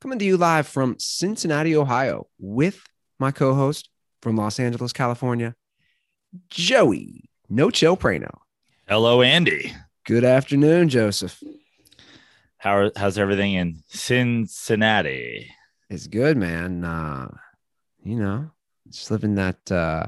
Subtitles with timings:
[0.00, 2.82] coming to you live from Cincinnati, Ohio, with
[3.18, 3.88] my co host
[4.22, 5.54] from Los Angeles, California,
[6.48, 8.38] Joey No Chill Prano.
[8.88, 9.74] Hello, Andy.
[10.04, 11.42] Good afternoon, Joseph.
[12.58, 15.50] How how's everything in Cincinnati?
[15.88, 16.84] It's good, man.
[16.84, 17.28] Uh,
[18.02, 18.50] you know,
[18.88, 20.06] just living that uh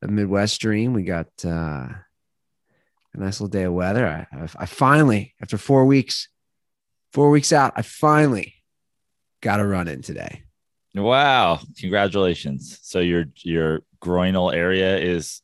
[0.00, 0.92] the Midwest dream.
[0.92, 4.06] We got uh a nice little day of weather.
[4.06, 6.28] I, I, I finally, after four weeks,
[7.12, 8.55] four weeks out, I finally
[9.40, 10.42] got a run in today.
[10.94, 11.60] Wow!
[11.78, 12.78] Congratulations.
[12.82, 15.42] So your your groinal area is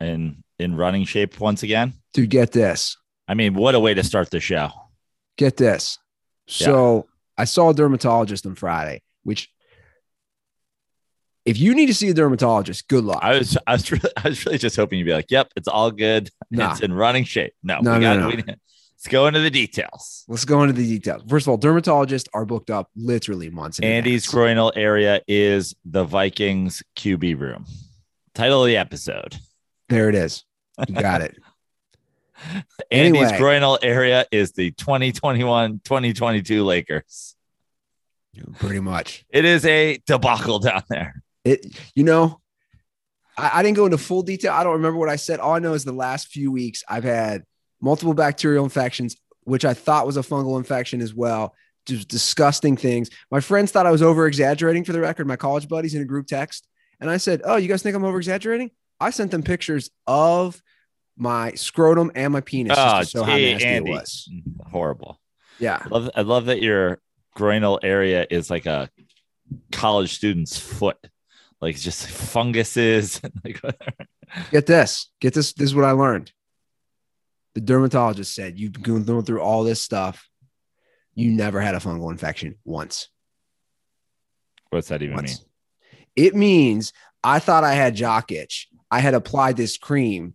[0.00, 1.94] in in running shape once again.
[2.12, 2.96] Dude, get this.
[3.28, 4.70] I mean, what a way to start the show.
[5.36, 5.98] Get this.
[6.46, 9.50] So I saw a dermatologist on Friday, which
[11.44, 13.20] if you need to see a dermatologist, good luck.
[13.22, 15.68] I was I was really, I was really just hoping you'd be like, "Yep, it's
[15.68, 16.30] all good.
[16.50, 16.72] Nah.
[16.72, 18.28] It's in running shape." No, No, we no, got no.
[18.28, 18.54] we,
[18.96, 20.24] let's go into the details.
[20.28, 21.22] Let's go into the details.
[21.28, 23.78] First of all, dermatologists are booked up literally months.
[23.80, 27.66] Andy's groinal area is the Vikings QB room.
[28.34, 29.36] Title of the episode.
[29.88, 30.44] There it is.
[30.88, 31.36] You got it.
[32.90, 33.38] Andy's Anyway.
[33.38, 37.34] groinal area is the 2021-2022 Lakers.
[38.58, 39.24] Pretty much.
[39.30, 41.22] It is a debacle down there.
[41.44, 42.40] It, you know,
[43.38, 44.52] I, I didn't go into full detail.
[44.52, 45.40] I don't remember what I said.
[45.40, 47.44] All I know is the last few weeks I've had
[47.80, 51.54] multiple bacterial infections, which I thought was a fungal infection as well.
[51.86, 53.10] Just disgusting things.
[53.30, 56.06] My friends thought I was over exaggerating for the record, my college buddies in a
[56.06, 56.66] group text.
[57.00, 58.70] And I said, Oh, you guys think I'm over exaggerating?
[58.98, 60.60] I sent them pictures of
[61.16, 63.90] my scrotum and my penis Oh, just to ah, show how nasty Andy.
[63.90, 64.30] it was.
[64.32, 65.20] Mm, horrible.
[65.58, 65.80] Yeah.
[65.84, 67.00] I love, I love that your
[67.36, 68.90] groinal area is like a
[69.72, 70.98] college student's foot.
[71.60, 73.20] Like just funguses.
[74.50, 75.10] Get this.
[75.20, 75.52] Get this.
[75.52, 76.32] This is what I learned.
[77.56, 80.28] The dermatologist said you've been going through all this stuff.
[81.14, 83.08] You never had a fungal infection once.
[84.68, 85.36] what's that even mean?
[86.14, 86.92] It means
[87.24, 88.68] I thought I had jock itch.
[88.90, 90.34] I had applied this cream,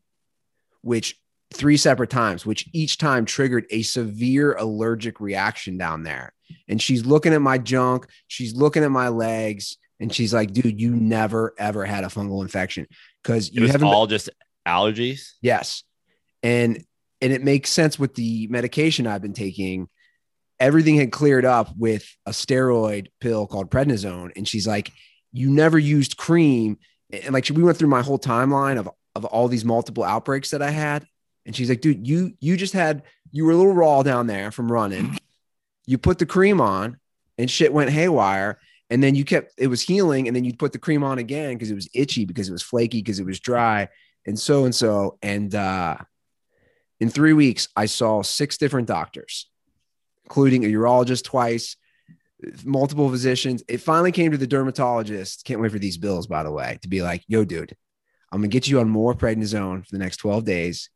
[0.82, 1.16] which
[1.54, 6.34] three separate times, which each time triggered a severe allergic reaction down there.
[6.68, 10.82] And she's looking at my junk, she's looking at my legs, and she's like, dude,
[10.82, 12.88] you never ever had a fungal infection
[13.22, 14.32] because you haven't all just
[14.68, 15.34] allergies.
[15.40, 15.84] Yes.
[16.42, 16.84] And
[17.22, 19.88] and it makes sense with the medication I've been taking.
[20.60, 24.32] Everything had cleared up with a steroid pill called prednisone.
[24.36, 24.92] And she's like,
[25.32, 26.78] You never used cream.
[27.12, 30.62] And like we went through my whole timeline of, of all these multiple outbreaks that
[30.62, 31.06] I had.
[31.46, 34.52] And she's like, dude, you you just had you were a little raw down there
[34.52, 35.18] from running.
[35.88, 36.98] You put the cream on
[37.38, 38.60] and shit went haywire.
[38.90, 41.54] And then you kept it was healing, and then you put the cream on again
[41.54, 43.88] because it was itchy, because it was flaky, because it was dry
[44.26, 45.18] and so and so.
[45.22, 45.98] And uh,
[47.02, 49.50] in three weeks, I saw six different doctors,
[50.26, 51.76] including a urologist twice,
[52.64, 53.64] multiple physicians.
[53.68, 55.44] It finally came to the dermatologist.
[55.44, 57.76] Can't wait for these bills, by the way, to be like, yo, dude,
[58.32, 60.90] I'm gonna get you on more prednisone for the next 12 days.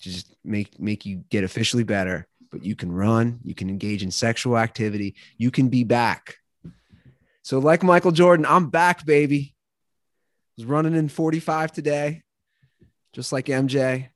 [0.00, 4.02] to Just make make you get officially better, but you can run, you can engage
[4.02, 6.36] in sexual activity, you can be back.
[7.42, 9.54] So, like Michael Jordan, I'm back, baby.
[10.56, 12.22] I was running in 45 today
[13.12, 14.08] just like MJ.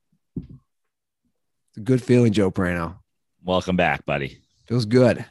[1.84, 2.98] Good feeling, Joe Prano.
[3.44, 4.38] Welcome back, buddy.
[4.66, 5.24] Feels good.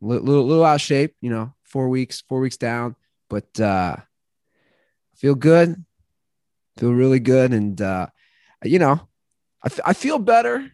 [0.00, 2.96] Little, little, little out of shape, you know, four weeks, four weeks down,
[3.30, 3.96] but uh
[5.16, 5.84] feel good.
[6.78, 7.52] Feel really good.
[7.52, 8.08] And uh,
[8.64, 8.94] you know,
[9.62, 10.70] I, f- I feel better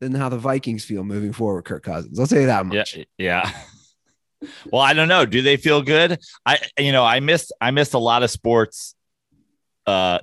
[0.00, 2.18] than how the Vikings feel moving forward, Kirk Cousins.
[2.18, 2.98] I'll tell you that Yeah, much.
[3.18, 3.50] yeah.
[4.72, 5.26] Well, I don't know.
[5.26, 6.18] Do they feel good?
[6.46, 8.94] I, you know, I missed, I missed a lot of sports
[9.86, 10.20] uh,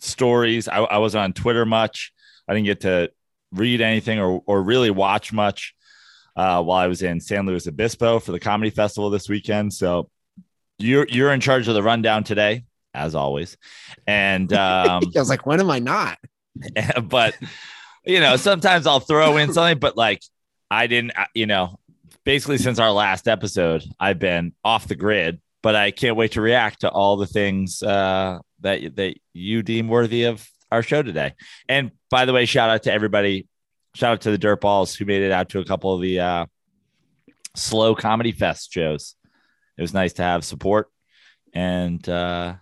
[0.00, 0.68] stories.
[0.68, 2.10] I, I wasn't on Twitter much.
[2.48, 3.10] I didn't get to
[3.52, 5.74] read anything or, or really watch much
[6.36, 9.72] uh, while I was in San Luis Obispo for the comedy festival this weekend.
[9.72, 10.10] So
[10.78, 12.64] you're, you're in charge of the rundown today,
[12.94, 13.56] as always.
[14.06, 16.18] And, um, I was like, when am I not?
[17.02, 17.36] but
[18.04, 20.22] you know, sometimes I'll throw in something, but like
[20.70, 21.78] I didn't, uh, you know,
[22.24, 26.40] basically since our last episode, I've been off the grid, but I can't wait to
[26.40, 31.34] react to all the things uh, that that you deem worthy of our show today.
[31.68, 33.46] And by the way, shout out to everybody.
[33.94, 36.20] Shout out to the Dirt Balls who made it out to a couple of the
[36.20, 36.46] uh,
[37.56, 39.14] SLO comedy fest shows.
[39.76, 40.88] It was nice to have support,
[41.52, 42.54] and uh,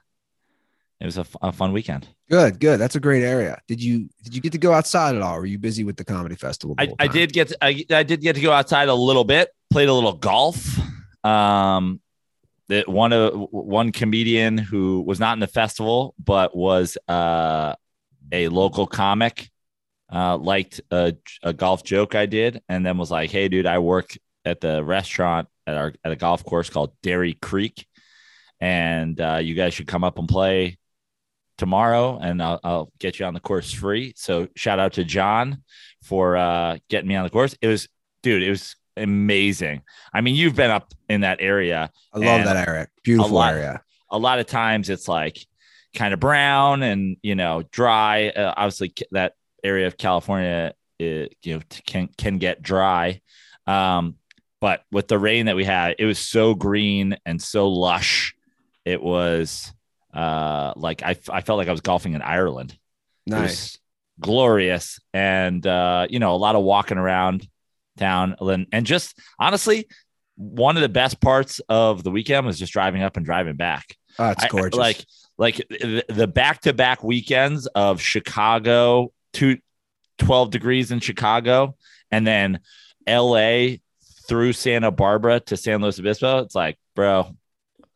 [1.00, 2.08] it was a, f- a fun weekend.
[2.28, 2.78] Good, good.
[2.78, 3.60] That's a great area.
[3.68, 5.36] Did you did you get to go outside at all?
[5.36, 6.74] Or were you busy with the comedy festival?
[6.74, 9.24] the I, I did get to, I, I did get to go outside a little
[9.24, 9.50] bit.
[9.70, 10.78] Played a little golf.
[11.24, 12.00] Um,
[12.68, 17.74] that one of one comedian who was not in the festival but was uh,
[18.32, 19.50] a local comic
[20.12, 23.78] uh, liked a, a golf joke I did, and then was like, "Hey, dude, I
[23.78, 27.86] work at the restaurant at our at a golf course called Dairy Creek,
[28.60, 30.78] and uh, you guys should come up and play."
[31.58, 35.62] tomorrow and I'll, I'll get you on the course free so shout out to john
[36.02, 37.88] for uh getting me on the course it was
[38.22, 39.80] dude it was amazing
[40.12, 42.88] i mean you've been up in that area I love that area.
[43.02, 43.80] Beautiful lot- area.
[44.10, 45.46] a lot of times it's like
[45.96, 48.28] kind of brown and you know dry.
[48.28, 49.32] Uh, obviously that
[49.64, 53.20] area of california it, you know can can get dry.
[53.66, 54.16] Um
[54.60, 58.34] but with the rain that we had it was so green and so lush.
[58.84, 59.72] It was
[60.14, 62.78] uh like i, I felt like i was golfing in ireland.
[63.26, 63.78] It was Nice.
[64.20, 67.46] glorious and uh you know a lot of walking around
[67.98, 68.36] town.
[68.40, 69.88] And, and just honestly
[70.36, 73.96] one of the best parts of the weekend was just driving up and driving back.
[74.18, 74.78] Oh, it's I- I- gorgeous.
[74.78, 75.04] like
[75.38, 79.58] like the- the back-to-back weekends of chicago to
[80.18, 81.76] 12 degrees in chicago
[82.10, 82.60] and then
[83.06, 83.66] la
[84.28, 87.30] through santa barbara to san luis obispo it's like bro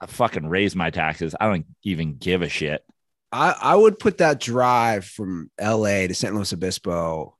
[0.01, 2.85] i fucking raise my taxes i don't even give a shit
[3.33, 7.37] I, I would put that drive from LA to San Luis Obispo.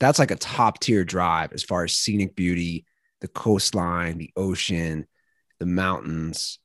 [0.00, 2.86] That's like a top tier drive as far as scenic beauty,
[3.20, 5.06] the coastline, the ocean,
[5.60, 6.58] the mountains.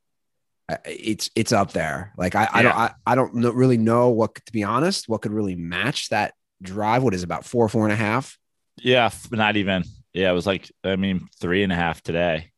[0.85, 2.13] It's it's up there.
[2.17, 5.21] Like I, I don't I, I don't know, really know what to be honest what
[5.21, 7.03] could really match that drive.
[7.03, 8.37] What is about four four and a half?
[8.81, 9.83] yeah not even
[10.13, 12.49] yeah it was like i mean three and a half today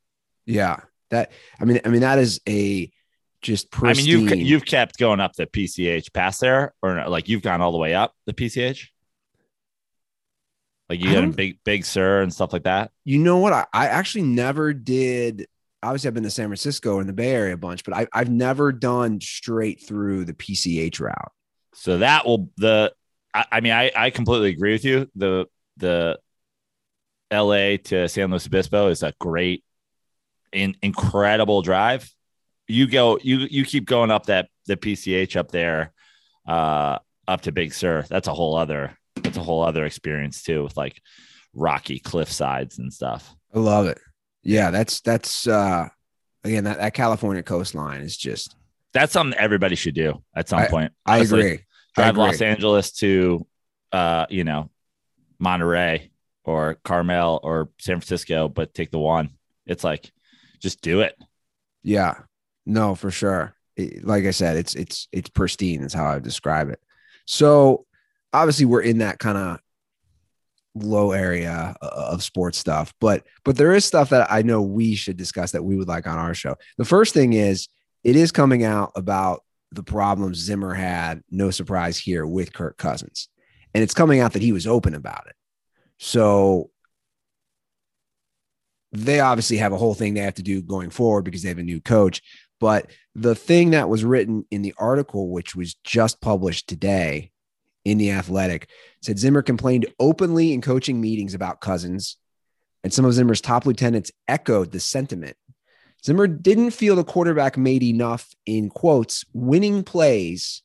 [0.45, 2.91] Yeah, that I mean I mean that is a
[3.41, 7.27] just i mean you've you've kept going up the pch past there or no, like
[7.27, 8.89] you've gone all the way up the pch
[10.89, 13.53] like you got a big big sur and stuff like that You know what?
[13.53, 15.47] I, I actually never did.
[15.83, 18.29] Obviously, I've been to San Francisco and the Bay Area a bunch, but I, I've
[18.29, 21.31] never done straight through the PCH route.
[21.73, 22.93] So that will the
[23.33, 25.09] I, I mean I, I completely agree with you.
[25.15, 25.47] The
[25.77, 26.19] the
[27.31, 29.63] LA to San Luis Obispo is a great
[30.51, 32.09] in, incredible drive.
[32.67, 35.93] You go you you keep going up that the PCH up there
[36.47, 38.05] uh up to Big Sur.
[38.09, 41.01] That's a whole other that's a whole other experience too with like
[41.53, 43.33] rocky cliff sides and stuff.
[43.53, 43.99] I love it.
[44.43, 45.87] Yeah, that's that's uh
[46.43, 48.55] again that, that California coastline is just.
[48.93, 50.91] That's something everybody should do at some point.
[51.05, 51.39] I Honestly.
[51.39, 51.53] agree.
[51.97, 52.23] I drive agree.
[52.23, 53.47] Los Angeles to,
[53.93, 54.69] uh, you know,
[55.39, 56.11] Monterey
[56.43, 59.29] or Carmel or San Francisco, but take the one.
[59.65, 60.11] It's like,
[60.59, 61.15] just do it.
[61.83, 62.15] Yeah,
[62.65, 63.55] no, for sure.
[63.77, 65.83] It- like I said, it's it's it's pristine.
[65.83, 66.79] Is how I would describe it.
[67.25, 67.85] So
[68.33, 69.59] obviously, we're in that kind of
[70.75, 74.95] low area uh, of sports stuff, but but there is stuff that I know we
[74.95, 76.55] should discuss that we would like on our show.
[76.77, 77.67] The first thing is
[78.03, 81.21] it is coming out about the problems Zimmer had.
[81.29, 83.29] No surprise here with Kirk Cousins,
[83.73, 85.35] and it's coming out that he was open about it.
[85.97, 86.71] So
[88.91, 91.57] they obviously have a whole thing they have to do going forward because they have
[91.57, 92.21] a new coach.
[92.59, 97.30] But the thing that was written in the article, which was just published today
[97.85, 98.69] in The Athletic,
[99.01, 102.17] said Zimmer complained openly in coaching meetings about Cousins,
[102.83, 105.35] and some of Zimmer's top lieutenants echoed the sentiment.
[106.03, 110.63] Zimmer didn't feel the quarterback made enough, in quotes, winning plays,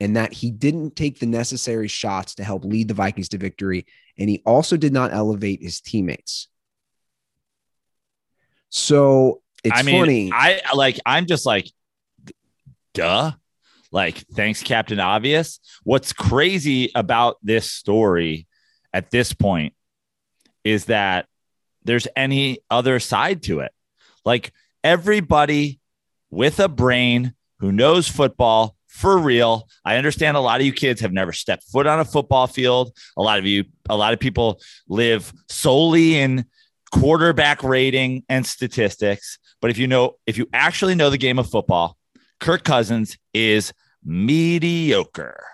[0.00, 3.84] and that he didn't take the necessary shots to help lead the Vikings to victory.
[4.18, 6.48] And he also did not elevate his teammates.
[8.70, 10.30] So it's I mean, funny.
[10.32, 11.70] I like, I'm just like,
[12.94, 13.32] duh.
[13.92, 15.60] Like, thanks, Captain Obvious.
[15.82, 18.46] What's crazy about this story
[18.92, 19.74] at this point
[20.64, 21.26] is that
[21.84, 23.72] there's any other side to it.
[24.24, 24.52] Like,
[24.84, 25.80] everybody
[26.30, 29.68] with a brain who knows football for real.
[29.84, 32.96] I understand a lot of you kids have never stepped foot on a football field.
[33.16, 36.44] A lot of you, a lot of people live solely in
[36.92, 39.38] quarterback rating and statistics.
[39.60, 41.96] But if you know, if you actually know the game of football,
[42.40, 45.44] Kirk Cousins is mediocre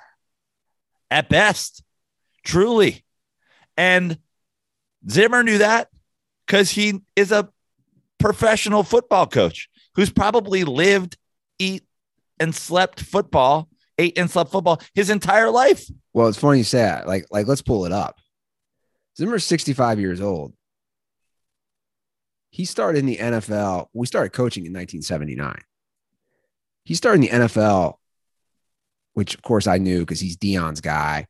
[1.11, 1.83] at best,
[2.45, 3.05] truly.
[3.77, 4.19] And
[5.09, 5.89] Zimmer knew that
[6.47, 7.49] because he is a
[8.19, 11.17] professional football coach who's probably lived,
[11.59, 11.83] eat,
[12.39, 15.85] and slept football, ate and slept football his entire life.
[16.13, 17.07] well, it's funny you say that.
[17.07, 18.19] Like, like let's pull it up.
[19.17, 20.53] Zimmer's 65 years old.
[22.51, 23.87] he started in the NFL.
[23.93, 25.57] We started coaching in 1979.
[26.87, 27.95] He started in the NFL,
[29.15, 31.27] which of course I knew because he's Deion's guy.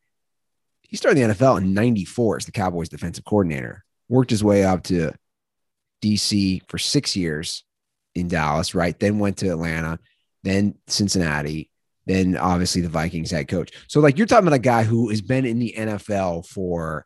[0.81, 4.63] He started in the NFL in 94 as the Cowboys defensive coordinator, worked his way
[4.63, 5.11] up to
[6.03, 7.65] DC for six years
[8.13, 8.97] in Dallas, right?
[8.97, 9.99] Then went to Atlanta,
[10.43, 11.71] then Cincinnati,
[12.05, 13.71] then obviously the Vikings head coach.
[13.87, 17.05] So, like, you're talking about a guy who has been in the NFL for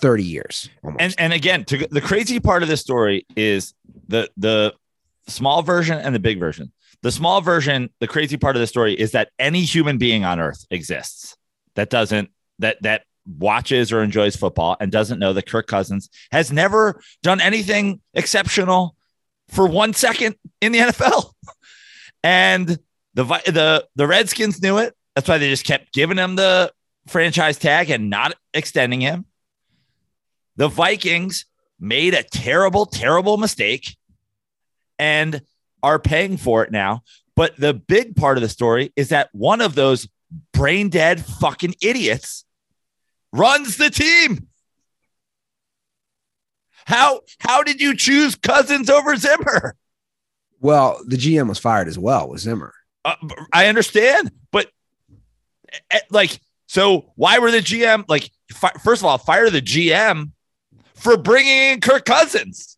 [0.00, 0.70] 30 years.
[0.84, 1.02] Almost.
[1.02, 3.74] And and again, to, the crazy part of this story is
[4.08, 4.74] the the
[5.28, 6.72] small version and the big version.
[7.02, 10.38] The small version, the crazy part of the story is that any human being on
[10.38, 11.36] earth exists
[11.74, 16.52] that doesn't that that watches or enjoys football and doesn't know that Kirk Cousins has
[16.52, 18.96] never done anything exceptional
[19.48, 21.32] for one second in the NFL.
[22.22, 22.68] And
[23.14, 24.94] the the the Redskins knew it.
[25.14, 26.70] That's why they just kept giving him the
[27.06, 29.24] franchise tag and not extending him.
[30.56, 31.46] The Vikings
[31.78, 33.96] made a terrible, terrible mistake
[35.00, 35.40] and
[35.82, 37.02] are paying for it now.
[37.34, 40.06] But the big part of the story is that one of those
[40.52, 42.44] brain dead fucking idiots
[43.32, 44.46] runs the team.
[46.84, 49.74] How how did you choose Cousins over Zimmer?
[50.60, 52.74] Well, the GM was fired as well with Zimmer.
[53.04, 53.14] Uh,
[53.52, 54.70] I understand, but
[55.90, 58.30] eh, like, so why were the GM like?
[58.52, 60.32] Fi- first of all, fire the GM
[60.94, 62.76] for bringing in Kirk Cousins.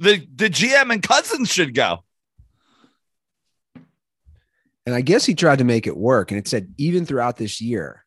[0.00, 2.04] The the GM and Cousins should go.
[4.84, 6.30] And I guess he tried to make it work.
[6.30, 8.04] And it said even throughout this year,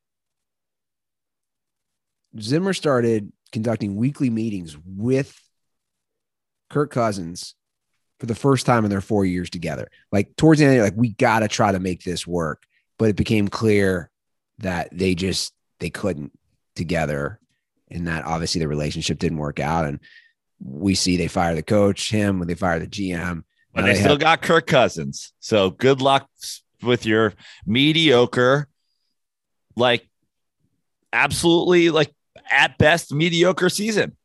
[2.39, 5.38] Zimmer started conducting weekly meetings with
[6.69, 7.55] Kirk Cousins
[8.19, 9.89] for the first time in their four years together.
[10.12, 12.63] Like towards the end, like we got to try to make this work,
[12.98, 14.10] but it became clear
[14.60, 16.31] that they just they couldn't
[16.75, 17.39] together,
[17.89, 19.86] and that obviously the relationship didn't work out.
[19.86, 20.00] And
[20.63, 23.44] we see they fire the coach, him when they fire the GM.
[23.74, 25.34] But they, they still have- got Kirk Cousins.
[25.39, 26.30] So good luck
[26.82, 27.34] with your
[27.66, 28.68] mediocre,
[29.75, 30.10] like
[31.12, 32.13] absolutely like
[32.50, 34.16] at best mediocre season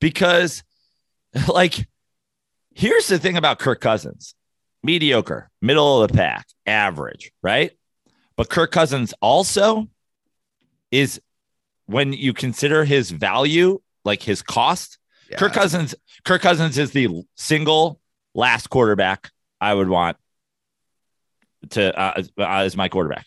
[0.00, 0.62] because
[1.48, 1.86] like
[2.74, 4.34] here's the thing about Kirk Cousins
[4.82, 7.72] mediocre, middle of the pack, average, right?
[8.36, 9.88] But Kirk Cousins also
[10.90, 11.20] is
[11.86, 14.98] when you consider his value, like his cost,
[15.30, 15.36] yeah.
[15.36, 18.00] Kirk Cousins, Kirk Cousins is the single
[18.34, 20.16] last quarterback I would want
[21.70, 23.26] to uh, as my quarterback.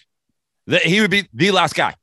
[0.67, 1.95] The, he would be the last guy.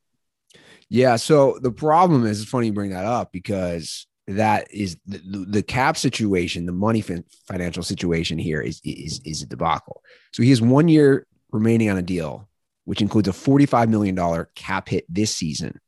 [0.89, 1.15] Yeah.
[1.15, 5.63] So the problem is, it's funny you bring that up because that is the, the
[5.63, 10.01] cap situation, the money fin- financial situation here is, is, is a debacle.
[10.33, 12.49] So he has one year remaining on a deal,
[12.85, 15.79] which includes a $45 million cap hit this season.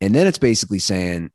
[0.00, 1.30] And then it's basically saying,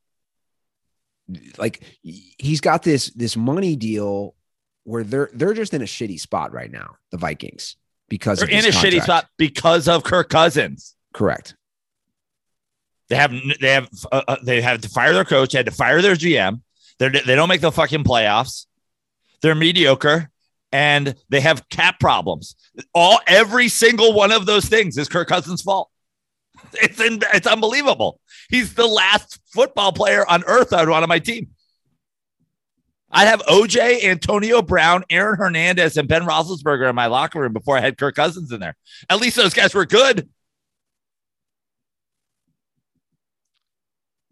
[1.58, 4.36] like, he's got this, this money deal
[4.84, 7.76] where they're, they're just in a shitty spot right now, the Vikings,
[8.10, 8.86] because they're in a contract.
[8.86, 10.96] shitty spot because of Kirk Cousins.
[11.14, 11.56] Correct.
[13.10, 15.52] They have they have uh, uh, they had to fire their coach.
[15.52, 16.62] They had to fire their GM.
[16.98, 18.68] They're, they don't make the fucking playoffs.
[19.42, 20.32] They're mediocre
[20.72, 22.56] and they have cap problems.
[22.94, 25.90] All every single one of those things is Kirk Cousins' fault.
[26.74, 28.21] It's in, it's unbelievable.
[28.52, 31.48] He's the last football player on earth I'd want on my team.
[33.10, 37.78] I'd have OJ, Antonio Brown, Aaron Hernandez, and Ben Roethlisberger in my locker room before
[37.78, 38.76] I had Kirk Cousins in there.
[39.10, 40.30] At least those guys were good.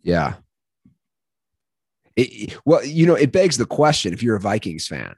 [0.04, 0.36] Yeah.
[2.16, 5.16] It, well, you know, it begs the question if you're a Vikings fan.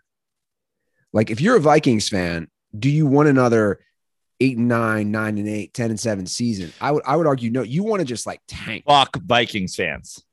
[1.14, 3.80] Like, if you're a Vikings fan, do you want another
[4.42, 6.74] eight and nine, nine and eight, 10 and seven season?
[6.82, 8.84] I would I would argue no, you want to just like tank.
[8.88, 10.24] Fuck Vikings fans.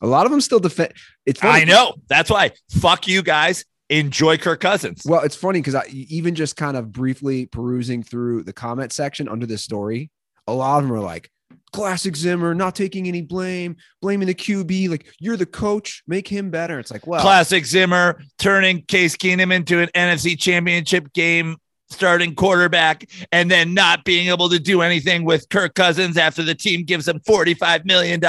[0.00, 0.94] A lot of them still defend.
[1.24, 1.62] It's funny.
[1.62, 1.94] I know.
[2.08, 2.52] That's why.
[2.70, 3.64] Fuck you guys.
[3.88, 5.02] Enjoy Kirk Cousins.
[5.04, 9.28] Well, it's funny because I even just kind of briefly perusing through the comment section
[9.28, 10.10] under this story,
[10.46, 11.30] a lot of them are like,
[11.72, 14.88] classic Zimmer, not taking any blame, blaming the QB.
[14.88, 16.78] Like you're the coach, make him better.
[16.78, 21.56] It's like, well, classic Zimmer turning Case Keenum into an NFC championship game
[21.92, 26.54] starting quarterback and then not being able to do anything with Kirk Cousins after the
[26.54, 28.20] team gives him $45 million.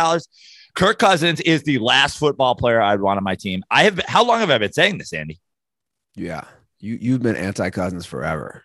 [0.76, 3.64] Kirk Cousins is the last football player I'd want on my team.
[3.70, 5.40] I have how long have I been saying this, Andy?
[6.16, 6.46] Yeah.
[6.80, 8.64] You you've been anti Cousins forever.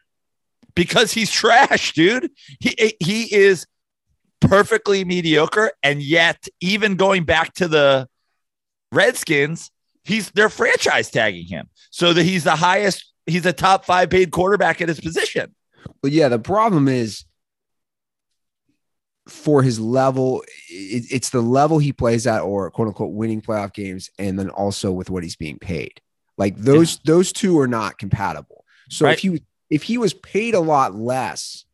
[0.75, 2.31] Because he's trash, dude.
[2.61, 3.67] He he is
[4.41, 5.73] perfectly mediocre.
[5.83, 8.09] And yet, even going back to the
[8.93, 9.71] Redskins,
[10.05, 14.31] he's they're franchise tagging him so that he's the highest, he's a top five paid
[14.31, 15.55] quarterback at his position.
[16.03, 17.25] But yeah, the problem is
[19.29, 23.73] for his level, it, it's the level he plays at, or quote unquote winning playoff
[23.73, 26.01] games, and then also with what he's being paid.
[26.37, 27.13] Like those yeah.
[27.13, 28.65] those two are not compatible.
[28.91, 29.15] So right.
[29.15, 31.65] if he if he was paid a lot less,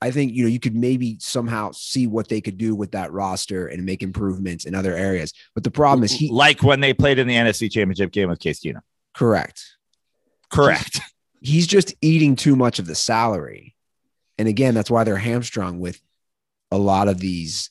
[0.00, 3.12] I think you know you could maybe somehow see what they could do with that
[3.12, 5.32] roster and make improvements in other areas.
[5.54, 8.38] But the problem is he like when they played in the NFC Championship game with
[8.38, 8.82] Case Keenum.
[9.14, 9.76] Correct.
[10.50, 11.00] Correct.
[11.40, 13.74] He's, he's just eating too much of the salary.
[14.38, 16.00] And again, that's why they're hamstrung with
[16.70, 17.70] a lot of these.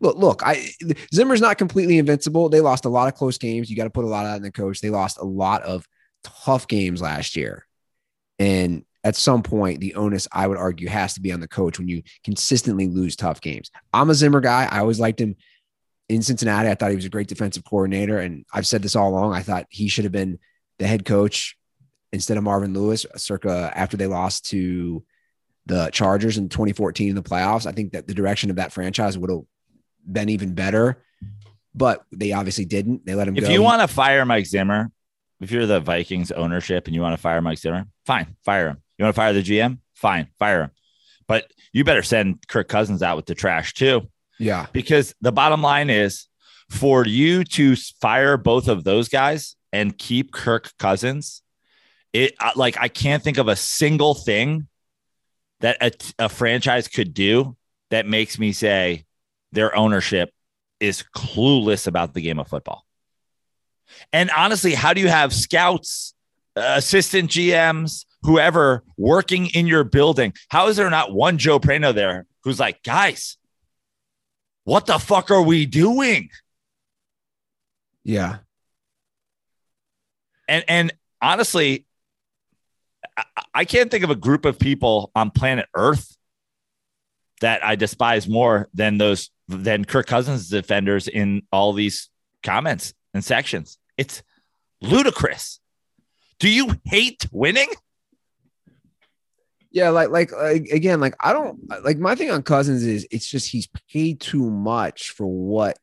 [0.00, 0.70] Look, look, I
[1.14, 2.48] Zimmer's not completely invincible.
[2.48, 3.68] They lost a lot of close games.
[3.68, 4.80] You got to put a lot of that in the coach.
[4.80, 5.86] They lost a lot of
[6.24, 7.66] tough games last year.
[8.38, 11.78] And at some point, the onus, I would argue, has to be on the coach
[11.78, 13.70] when you consistently lose tough games.
[13.92, 14.66] I'm a Zimmer guy.
[14.68, 15.36] I always liked him
[16.08, 16.68] in Cincinnati.
[16.68, 18.18] I thought he was a great defensive coordinator.
[18.18, 19.32] And I've said this all along.
[19.32, 20.40] I thought he should have been
[20.80, 21.56] the head coach
[22.12, 25.04] instead of Marvin Lewis, circa after they lost to
[25.66, 27.64] the Chargers in 2014 in the playoffs.
[27.64, 29.42] I think that the direction of that franchise would have
[30.04, 31.00] been even better,
[31.76, 33.06] but they obviously didn't.
[33.06, 33.46] They let him if go.
[33.46, 34.90] If you want to fire Mike Zimmer,
[35.40, 38.82] if you're the Vikings ownership and you want to fire Mike Zimmer, fine, fire him.
[38.98, 39.78] You want to fire the GM?
[39.94, 40.70] Fine, fire him.
[41.26, 44.08] But you better send Kirk Cousins out with the trash too.
[44.38, 44.66] Yeah.
[44.72, 46.28] Because the bottom line is
[46.70, 51.42] for you to fire both of those guys and keep Kirk Cousins,
[52.12, 54.68] it uh, like I can't think of a single thing
[55.60, 57.56] that a, a franchise could do
[57.90, 59.04] that makes me say
[59.52, 60.30] their ownership
[60.80, 62.84] is clueless about the game of football.
[64.12, 66.14] And honestly, how do you have scouts,
[66.56, 70.32] assistant GMs, whoever working in your building.
[70.48, 73.36] How is there not one Joe Prano there who's like, guys,
[74.64, 76.30] what the fuck are we doing?
[78.04, 78.38] Yeah.
[80.48, 81.86] And and honestly,
[83.16, 83.24] I,
[83.54, 86.16] I can't think of a group of people on planet Earth
[87.40, 92.10] that I despise more than those than Kirk Cousins defenders in all these
[92.42, 93.78] comments and sections.
[93.96, 94.22] It's
[94.80, 95.60] ludicrous.
[96.38, 97.68] Do you hate winning?
[99.76, 103.28] Yeah, like, like like again, like I don't like my thing on Cousins is it's
[103.28, 105.78] just he's paid too much for what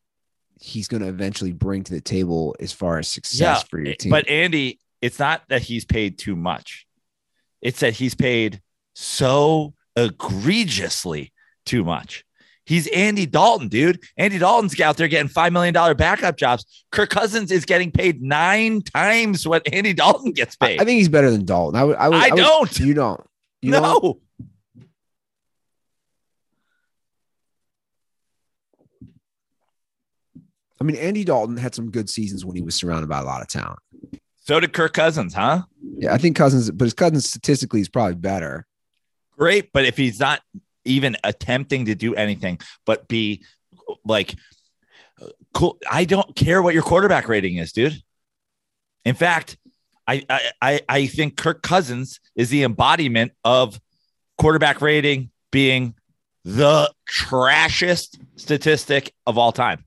[0.60, 3.90] he's going to eventually bring to the table as far as success yeah, for your
[3.90, 4.10] eh, team.
[4.10, 6.88] But Andy, it's not that he's paid too much;
[7.62, 8.64] it's that he's paid
[8.96, 11.32] so egregiously
[11.64, 12.26] too much.
[12.66, 14.02] He's Andy Dalton, dude.
[14.18, 16.66] Andy Dalton's out there getting $5 million backup jobs.
[16.92, 20.82] Kirk Cousins is getting paid nine times what Andy Dalton gets paid.
[20.82, 21.80] I think he's better than Dalton.
[21.80, 22.70] I would, I, would, I, I don't.
[22.72, 23.20] Would, you don't.
[23.64, 24.20] You no.
[30.82, 33.42] I mean, Andy Dalton had some good seasons when he was surrounded by a lot
[33.42, 33.80] of talent.
[34.42, 35.62] So did Kirk Cousins, huh?
[35.98, 38.68] Yeah, I think Cousins, but his Cousins statistically is probably better.
[39.38, 40.42] Great, but if he's not
[40.84, 43.46] even attempting to do anything but be
[44.04, 44.36] like
[45.54, 47.98] cool, I don't care what your quarterback rating is, dude.
[49.06, 49.58] In fact,
[50.08, 53.80] I, I I think Kirk Cousins is the embodiment of
[54.38, 55.96] quarterback rating being
[56.44, 59.86] the trashiest statistic of all time.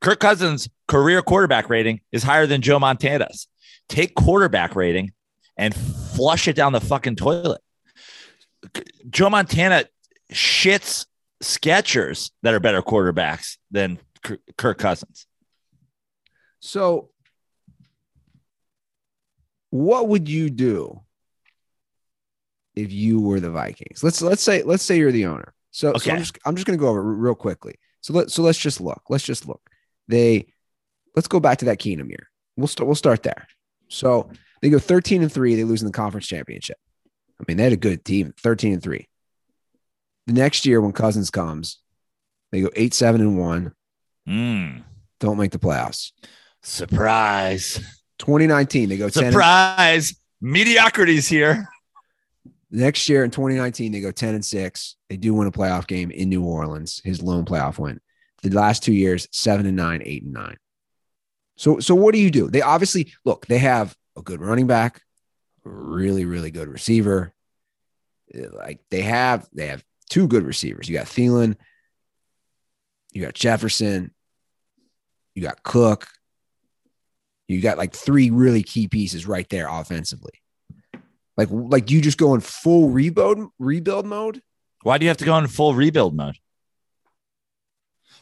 [0.00, 3.46] Kirk Cousins' career quarterback rating is higher than Joe Montana's.
[3.88, 5.12] Take quarterback rating
[5.56, 7.60] and flush it down the fucking toilet.
[9.08, 9.84] Joe Montana
[10.32, 11.06] shits
[11.40, 13.98] sketchers that are better quarterbacks than
[14.56, 15.26] Kirk Cousins.
[16.60, 17.10] So
[19.74, 21.00] what would you do
[22.76, 24.04] if you were the Vikings?
[24.04, 25.52] Let's let's say let's say you're the owner.
[25.72, 25.98] So, okay.
[25.98, 27.74] so I'm just I'm just going to go over real quickly.
[28.00, 29.02] So let so let's just look.
[29.08, 29.60] Let's just look.
[30.06, 30.46] They
[31.16, 32.30] let's go back to that Keenum year.
[32.56, 33.48] We'll start we'll start there.
[33.88, 34.30] So
[34.62, 36.78] they go 13 and 3, they lose in the conference championship.
[37.40, 39.08] I mean, they had a good team, 13 and 3.
[40.28, 41.80] The next year when Cousins comes,
[42.52, 43.72] they go 8 7 and 1.
[44.28, 44.84] Mm.
[45.18, 46.12] Don't make the playoffs.
[46.62, 48.03] Surprise.
[48.18, 50.10] 2019, they go surprise.
[50.10, 51.68] 10 and- Mediocrity's here.
[52.70, 54.96] Next year in 2019, they go 10 and 6.
[55.08, 58.00] They do win a playoff game in New Orleans, his lone playoff win.
[58.42, 60.56] The last two years, 7 and 9, 8 and 9.
[61.56, 62.50] So, so what do you do?
[62.50, 65.00] They obviously look, they have a good running back,
[65.62, 67.32] really, really good receiver.
[68.34, 70.88] Like they have, they have two good receivers.
[70.88, 71.56] You got Thielen,
[73.12, 74.12] you got Jefferson,
[75.34, 76.08] you got Cook,
[77.48, 80.32] you got like three really key pieces right there offensively.
[81.36, 84.40] Like, like you just go in full rebuild rebuild mode.
[84.82, 86.36] Why do you have to go in full rebuild mode?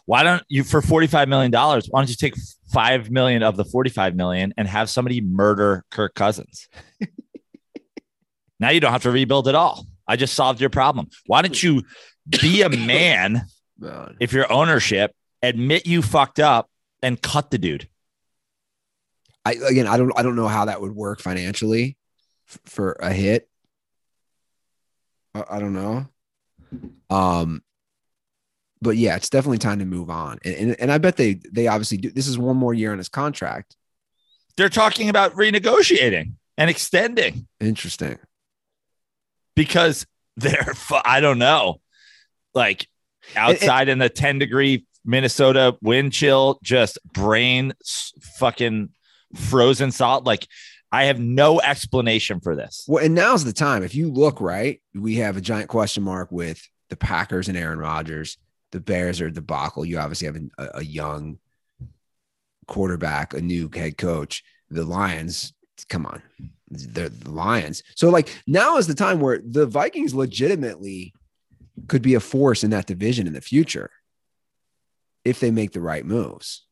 [0.05, 1.53] Why don't you for $45 million?
[1.53, 2.35] Why don't you take
[2.73, 6.69] 5 million of the 45 million and have somebody murder Kirk Cousins?
[8.59, 9.87] now you don't have to rebuild at all.
[10.09, 11.09] I just solved your problem.
[11.27, 11.83] Why don't you
[12.29, 13.47] be a man
[13.79, 14.17] Man.
[14.21, 16.69] if you're ownership, admit you fucked up
[17.03, 17.89] and cut the dude?
[19.45, 21.97] I again, I don't, I don't know how that would work financially
[22.49, 23.49] f- for a hit.
[25.35, 26.07] I, I don't know.
[27.11, 27.63] Um,
[28.81, 31.67] but yeah, it's definitely time to move on, and, and and I bet they they
[31.67, 32.11] obviously do.
[32.11, 33.77] This is one more year on his contract.
[34.57, 38.19] They're talking about renegotiating and extending Interesting.
[39.57, 40.75] because they're,
[41.05, 41.81] I don't know,
[42.55, 42.87] like
[43.37, 47.73] outside in the 10 degree Minnesota wind chill, just brain
[48.39, 48.91] fucking
[49.35, 50.25] frozen salt.
[50.25, 50.47] Like,
[50.91, 52.85] I have no explanation for this.
[52.87, 53.83] Well, and now's the time.
[53.83, 57.79] If you look right, we have a giant question mark with the Packers and Aaron
[57.79, 58.37] Rodgers.
[58.73, 59.87] The Bears are debacle.
[59.87, 61.39] You obviously have a, a young
[62.67, 64.45] quarterback, a new head coach.
[64.71, 65.53] The Lions,
[65.89, 66.23] come on,
[66.69, 67.83] they're the Lions.
[67.95, 71.13] So like now is the time where the Vikings legitimately
[71.89, 73.91] could be a force in that division in the future
[75.25, 76.65] if they make the right moves.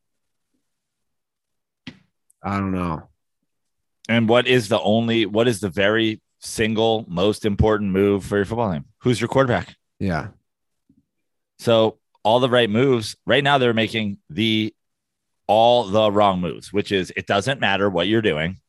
[2.42, 3.09] I don't know.
[4.09, 8.44] And what is the only, what is the very single most important move for your
[8.44, 8.87] football team?
[8.98, 9.76] Who's your quarterback?
[9.98, 10.29] Yeah.
[11.59, 14.74] So, all the right moves right now, they're making the
[15.46, 18.61] all the wrong moves, which is it doesn't matter what you're doing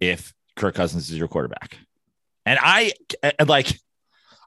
[0.00, 1.78] if Kirk Cousins is your quarterback.
[2.44, 2.92] And I
[3.38, 3.78] and like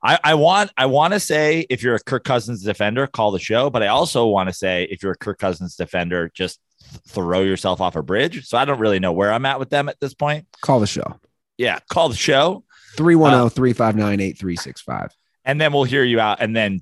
[0.04, 3.40] I, I want I want to say if you're a Kirk Cousins defender, call the
[3.40, 3.70] show.
[3.70, 6.60] But I also want to say if you're a Kirk Cousins defender, just
[7.08, 8.46] throw yourself off a bridge.
[8.48, 10.48] So I don't really know where I'm at with them at this point.
[10.62, 11.20] Call the show.
[11.58, 12.64] Yeah, call the show,
[12.98, 15.16] 310 359 8365.
[15.46, 16.80] and then we'll hear you out, and then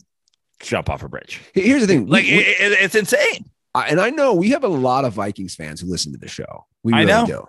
[0.62, 1.42] jump off a bridge.
[1.54, 2.08] Here's the thing.
[2.08, 3.50] Like we- it- it- it's insane.
[3.74, 6.28] I- and I know we have a lot of Vikings fans who listen to the
[6.28, 6.66] show.
[6.84, 7.26] We I really know.
[7.26, 7.48] do.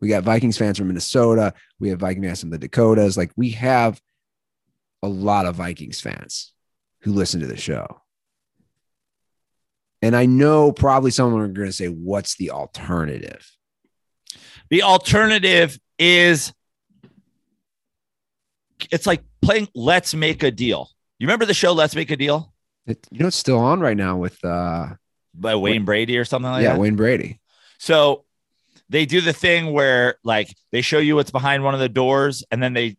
[0.00, 1.52] We got Vikings fans from Minnesota.
[1.80, 3.16] We have Vikings fans from the Dakotas.
[3.16, 4.00] Like we have
[5.02, 6.52] a lot of Vikings fans
[7.00, 8.00] who listen to the show.
[10.00, 13.50] And I know probably someone are going to say, "What's the alternative?"
[14.70, 16.52] The alternative is
[18.90, 20.90] it's like playing Let's Make a Deal.
[21.18, 22.52] You remember the show Let's Make a Deal
[22.86, 24.88] It, you know, it's still on right now with, uh,
[25.34, 26.74] by Wayne Brady or something like yeah, that?
[26.74, 27.40] Yeah, Wayne Brady.
[27.78, 28.24] So
[28.88, 32.44] they do the thing where like they show you what's behind one of the doors
[32.50, 32.96] and then they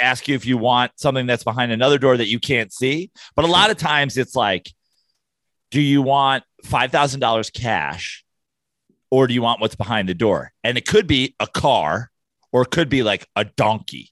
[0.00, 3.10] ask you if you want something that's behind another door that you can't see.
[3.34, 4.72] But a lot of times it's like,
[5.72, 8.24] do you want $5,000 cash
[9.10, 10.52] or do you want what's behind the door?
[10.62, 12.10] And it could be a car
[12.52, 14.10] or it could be like a donkey,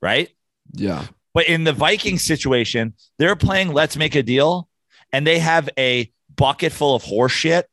[0.00, 0.30] right?
[0.72, 4.68] Yeah, But in the Viking situation, they're playing Let's Make a Deal
[5.12, 7.68] and they have a bucket full of horse shit.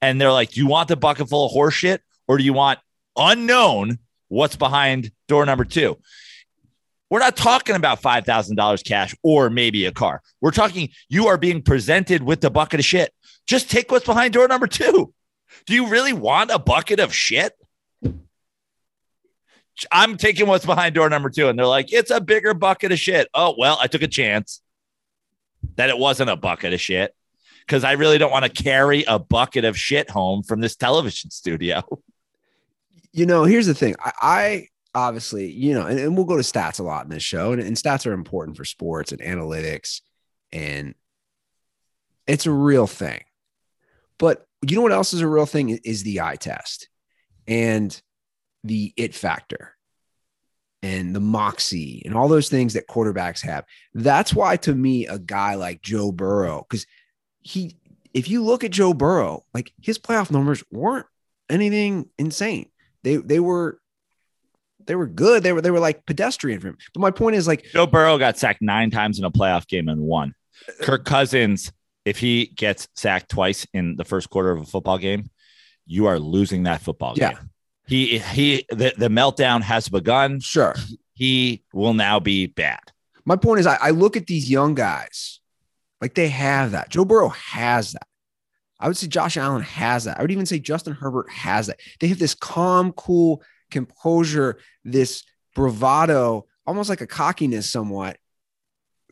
[0.00, 2.52] And they're like, Do you want the bucket full of horse shit or do you
[2.52, 2.78] want
[3.16, 5.98] unknown what's behind door number two?
[7.12, 10.22] We're not talking about $5,000 cash or maybe a car.
[10.40, 13.12] We're talking you are being presented with the bucket of shit.
[13.46, 15.12] Just take what's behind door number two.
[15.66, 17.52] Do you really want a bucket of shit?
[19.90, 21.50] I'm taking what's behind door number two.
[21.50, 23.28] And they're like, it's a bigger bucket of shit.
[23.34, 24.62] Oh, well, I took a chance
[25.76, 27.14] that it wasn't a bucket of shit
[27.66, 31.30] because I really don't want to carry a bucket of shit home from this television
[31.30, 31.82] studio.
[33.12, 33.96] you know, here's the thing.
[34.00, 37.22] I, I obviously, you know, and, and we'll go to stats a lot in this
[37.22, 40.00] show, and, and stats are important for sports and analytics,
[40.52, 40.94] and
[42.26, 43.22] it's a real thing.
[44.18, 46.88] But you know what else is a real thing is the eye test
[47.48, 48.00] and
[48.62, 49.74] the it factor
[50.82, 53.64] and the moxie and all those things that quarterbacks have.
[53.94, 56.86] That's why, to me, a guy like Joe Burrow, because
[57.40, 57.76] he,
[58.14, 61.06] if you look at Joe Burrow, like his playoff numbers weren't
[61.48, 62.68] anything insane.
[63.02, 63.80] They they were
[64.86, 65.42] they were good.
[65.42, 66.78] They were they were like pedestrian for him.
[66.94, 69.88] But my point is like Joe Burrow got sacked nine times in a playoff game
[69.88, 70.34] and won.
[70.68, 71.72] Uh, Kirk Cousins,
[72.04, 75.30] if he gets sacked twice in the first quarter of a football game,
[75.86, 77.32] you are losing that football Yeah.
[77.32, 77.50] game.
[77.86, 80.40] He he the, the meltdown has begun.
[80.40, 80.74] sure.
[81.14, 82.80] He will now be bad.
[83.24, 85.40] My point is I, I look at these young guys,
[86.00, 86.88] like they have that.
[86.90, 88.06] Joe Burrow has that.
[88.80, 90.18] I would say Josh Allen has that.
[90.18, 91.78] I would even say Justin Herbert has that.
[92.00, 93.42] They have this calm, cool
[93.72, 98.16] composure, this bravado, almost like a cockiness somewhat.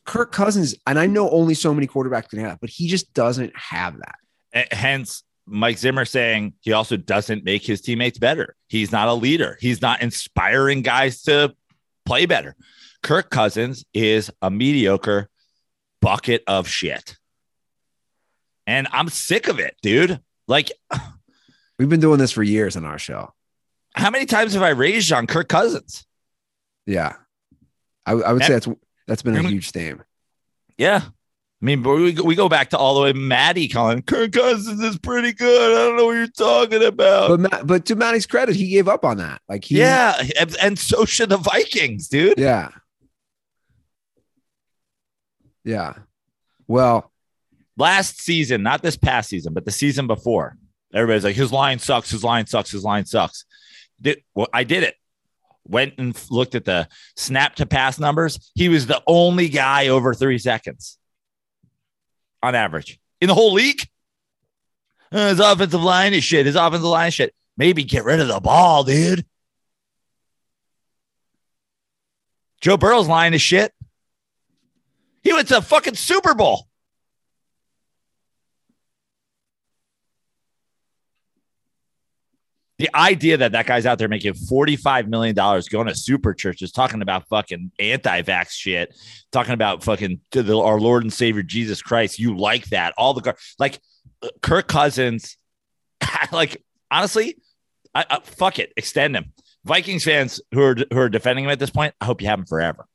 [0.07, 3.53] Kirk Cousins, and I know only so many quarterbacks can have, but he just doesn't
[3.57, 4.16] have that.
[4.53, 8.57] Eh, Hence, Mike Zimmer saying he also doesn't make his teammates better.
[8.68, 9.59] He's not a leader.
[9.61, 11.55] He's not inspiring guys to
[12.07, 12.57] play better.
[13.03, 15.29] Kirk Cousins is a mediocre
[16.01, 17.16] bucket of shit.
[18.66, 20.20] And I'm sick of it, dude.
[20.46, 20.70] Like,
[21.81, 23.33] We've been doing this for years on our show.
[23.94, 26.05] How many times have I raised on Kirk Cousins?
[26.87, 27.14] Yeah.
[28.07, 28.68] I, I would say that's
[29.07, 30.03] that's been a huge theme.
[30.79, 31.03] Yeah.
[31.05, 34.81] I mean, but we, we go back to all the way Maddie calling Kirk Cousins
[34.81, 35.72] is pretty good.
[35.72, 37.29] I don't know what you're talking about.
[37.29, 39.42] But Matt, but to Matty's credit, he gave up on that.
[39.48, 40.22] Like he, yeah.
[40.38, 42.38] And, and so should the Vikings, dude.
[42.38, 42.70] yeah,
[45.64, 45.94] yeah.
[46.66, 47.11] Well,
[47.81, 50.55] Last season, not this past season, but the season before,
[50.92, 52.11] everybody's like, his line sucks.
[52.11, 52.70] His line sucks.
[52.70, 53.46] His line sucks.
[54.00, 54.96] Did, well, I did it.
[55.66, 58.50] Went and looked at the snap to pass numbers.
[58.54, 60.98] He was the only guy over three seconds
[62.42, 63.86] on average in the whole league.
[65.12, 66.46] Uh, his offensive line is shit.
[66.46, 67.34] His offensive line is shit.
[67.56, 69.26] Maybe get rid of the ball, dude.
[72.60, 73.72] Joe Burrow's line is shit.
[75.22, 76.66] He went to the fucking Super Bowl.
[82.80, 87.02] The idea that that guy's out there making $45 million going to super churches, talking
[87.02, 88.96] about fucking anti vax shit,
[89.32, 92.18] talking about fucking the, our Lord and Savior Jesus Christ.
[92.18, 92.94] You like that.
[92.96, 93.80] All the, like
[94.40, 95.36] Kirk Cousins,
[96.32, 97.36] like honestly,
[97.94, 99.34] I, I, fuck it, extend him.
[99.62, 102.38] Vikings fans who are who are defending him at this point, I hope you have
[102.38, 102.86] him forever.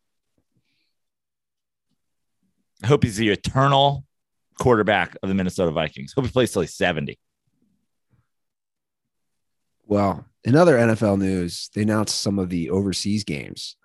[2.81, 4.03] I hope he's the eternal
[4.57, 6.13] quarterback of the Minnesota Vikings.
[6.13, 7.19] Hope he plays till he's 70.
[9.85, 10.25] Well.
[10.43, 13.77] In other NFL news, they announced some of the overseas games.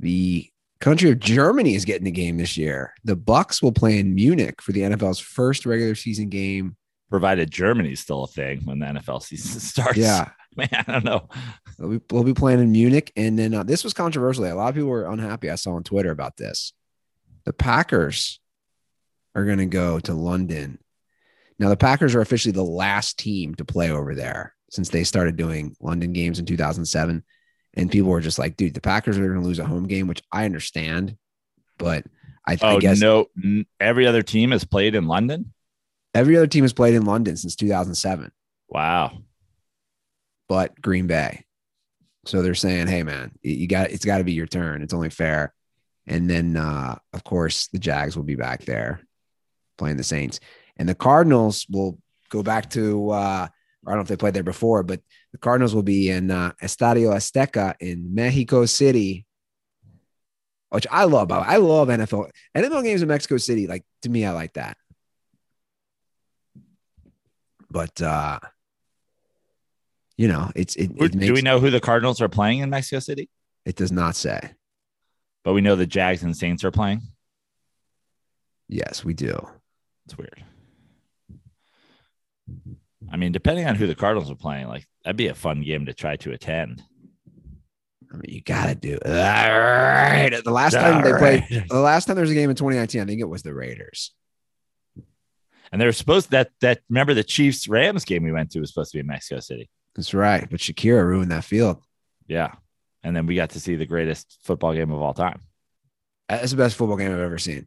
[0.00, 2.94] The country of Germany is getting a game this year.
[3.04, 6.76] The Bucs will play in Munich for the NFL's first regular season game.
[7.10, 9.96] Provided Germany's still a thing when the NFL season starts.
[9.96, 11.28] Yeah, Man, I don't know.
[11.78, 13.12] We'll be, we'll be playing in Munich.
[13.16, 14.44] And then uh, this was controversial.
[14.44, 15.50] A lot of people were unhappy.
[15.50, 16.72] I saw on Twitter about this.
[17.44, 18.40] The Packers
[19.36, 20.80] are going to go to London.
[21.58, 25.36] Now, the Packers are officially the last team to play over there since they started
[25.36, 27.24] doing London games in 2007.
[27.74, 30.06] And people were just like, dude, the Packers are going to lose a home game,
[30.06, 31.16] which I understand.
[31.78, 32.04] But
[32.46, 33.26] I, I Oh, guess no.
[33.80, 35.52] Every other team has played in London.
[36.14, 38.30] every other team has played in London since 2007.
[38.68, 39.18] Wow.
[40.48, 41.44] but Green Bay.
[42.24, 44.82] So they're saying, "Hey, man, you- you got it's got to be your turn.
[44.82, 45.54] It's only fair."
[46.06, 49.00] And then, uh, of course, the Jags will be back there
[49.76, 50.40] playing the Saints,
[50.78, 51.98] and the Cardinals will
[52.30, 53.10] go back to.
[53.10, 53.48] Uh,
[53.86, 55.00] I don't know if they played there before, but
[55.32, 59.24] the Cardinals will be in uh, Estadio Azteca in Mexico City,
[60.70, 61.32] which I love.
[61.32, 63.66] I love NFL NFL games in Mexico City.
[63.66, 64.76] Like to me, I like that.
[67.70, 68.40] But uh,
[70.16, 72.70] you know, it's it, it Do makes we know who the Cardinals are playing in
[72.70, 73.30] Mexico City?
[73.64, 74.40] it does not say.
[75.44, 77.02] But we know the Jags and Saints are playing.
[78.66, 79.46] Yes, we do.
[80.06, 80.42] It's weird.
[83.10, 85.86] I mean, depending on who the Cardinals are playing, like that'd be a fun game
[85.86, 86.82] to try to attend.
[88.12, 89.06] I mean, you gotta do it.
[89.06, 90.30] All right.
[90.44, 93.00] The last time they All played, the last time there was a game in 2019,
[93.00, 94.12] I think it was the Raiders.
[95.70, 98.92] And they're supposed that that remember the Chiefs Rams game we went to was supposed
[98.92, 99.68] to be in Mexico City.
[99.94, 100.48] That's right.
[100.50, 101.82] But Shakira ruined that field.
[102.26, 102.52] Yeah.
[103.02, 105.40] And then we got to see the greatest football game of all time.
[106.28, 107.66] That's the best football game I've ever seen.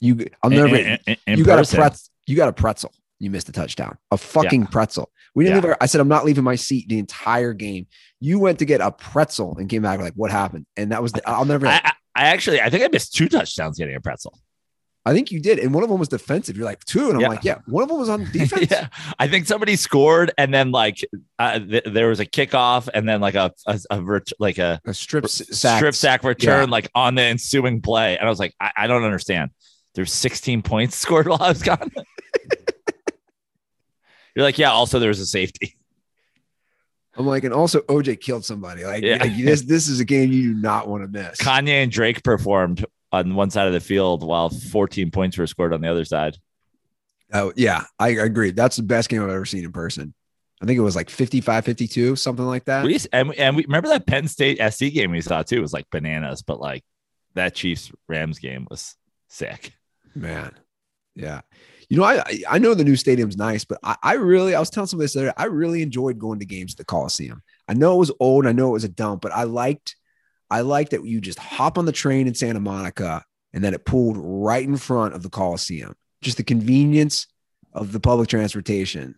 [0.00, 0.76] You, I'll never.
[0.76, 1.78] In- in- in you got a person.
[1.78, 2.08] pretzel.
[2.26, 2.92] You got a pretzel.
[3.18, 3.96] You missed a touchdown.
[4.10, 5.10] A fucking pretzel.
[5.34, 5.62] We didn't Yeah.
[5.62, 5.70] leave.
[5.70, 7.86] Our, I said I'm not leaving my seat the entire game.
[8.20, 10.66] You went to get a pretzel and came back like, what happened?
[10.76, 11.26] And that was the.
[11.28, 11.66] I'll never.
[11.66, 14.38] I, I, I actually I think I missed two touchdowns getting a pretzel.
[15.04, 16.56] I think you did, and one of them was defensive.
[16.56, 17.28] You're like two, and I'm Yeah.
[17.28, 17.58] like, yeah.
[17.66, 18.68] One of them was on defense.
[18.70, 18.88] yeah,
[19.20, 20.98] I think somebody scored, and then like
[21.38, 24.80] uh, th- there was a kickoff, and then like a, a, a ret- like a
[24.84, 25.78] A strip s- sack.
[25.78, 26.72] strip sack return, Yeah.
[26.72, 29.52] like on the ensuing play, and I was like, I, I don't understand.
[29.94, 31.90] There's 16 points scored while I was gone.
[34.36, 34.70] You're like, yeah.
[34.70, 35.76] Also, there was a safety.
[37.16, 38.84] I'm like, and also OJ killed somebody.
[38.84, 39.16] Like, Yeah.
[39.16, 41.38] like, this, this is a game you do not want to miss.
[41.40, 45.72] Kanye and Drake performed on one side of the field while 14 points were scored
[45.72, 46.36] on the other side.
[47.32, 48.50] Oh, yeah, I agree.
[48.50, 50.12] That's the best game I've ever seen in person.
[50.62, 52.84] I think it was like 55, 52, something like that.
[52.84, 55.72] We and, and we remember that Penn State SC game we saw too It was
[55.72, 56.82] like bananas, but like
[57.34, 58.96] that Chiefs Rams game was
[59.28, 59.72] sick.
[60.14, 60.52] Man,
[61.14, 61.42] yeah.
[61.88, 64.70] You know, I I- know the new stadium's nice, but I, I really I was
[64.70, 67.42] telling somebody this I really enjoyed going to games at the Coliseum.
[67.68, 69.96] I know it was old, I know it was a dump, but I liked
[70.50, 73.84] I liked that you just hop on the train in Santa Monica and then it
[73.84, 75.94] pulled right in front of the Coliseum.
[76.22, 77.26] Just the convenience
[77.72, 79.16] of the public transportation.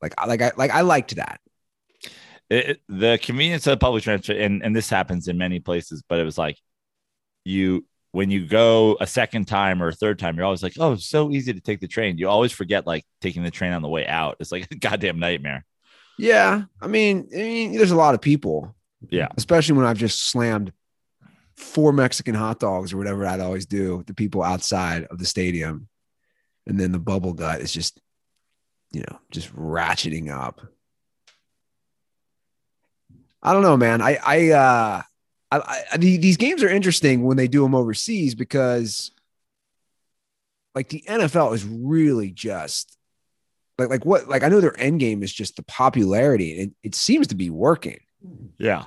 [0.00, 1.40] Like I like I like I liked that.
[2.50, 6.18] It, the convenience of the public transport, and, and this happens in many places, but
[6.18, 6.56] it was like
[7.44, 10.92] you when you go a second time or a third time, you're always like, oh,
[10.92, 12.18] it's so easy to take the train.
[12.18, 14.36] You always forget like taking the train on the way out.
[14.40, 15.64] It's like a goddamn nightmare.
[16.18, 16.62] Yeah.
[16.80, 18.74] I mean, I mean, there's a lot of people.
[19.10, 19.28] Yeah.
[19.36, 20.72] Especially when I've just slammed
[21.56, 24.02] four Mexican hot dogs or whatever I'd always do.
[24.06, 25.88] The people outside of the stadium,
[26.66, 28.00] and then the bubble gut is just,
[28.92, 30.60] you know, just ratcheting up.
[33.42, 34.02] I don't know, man.
[34.02, 35.02] I I uh,
[35.50, 39.12] I, I these games are interesting when they do them overseas because,
[40.74, 42.96] like, the NFL is really just
[43.78, 46.60] like like what like I know their end game is just the popularity.
[46.60, 48.00] and it seems to be working.
[48.58, 48.84] Yeah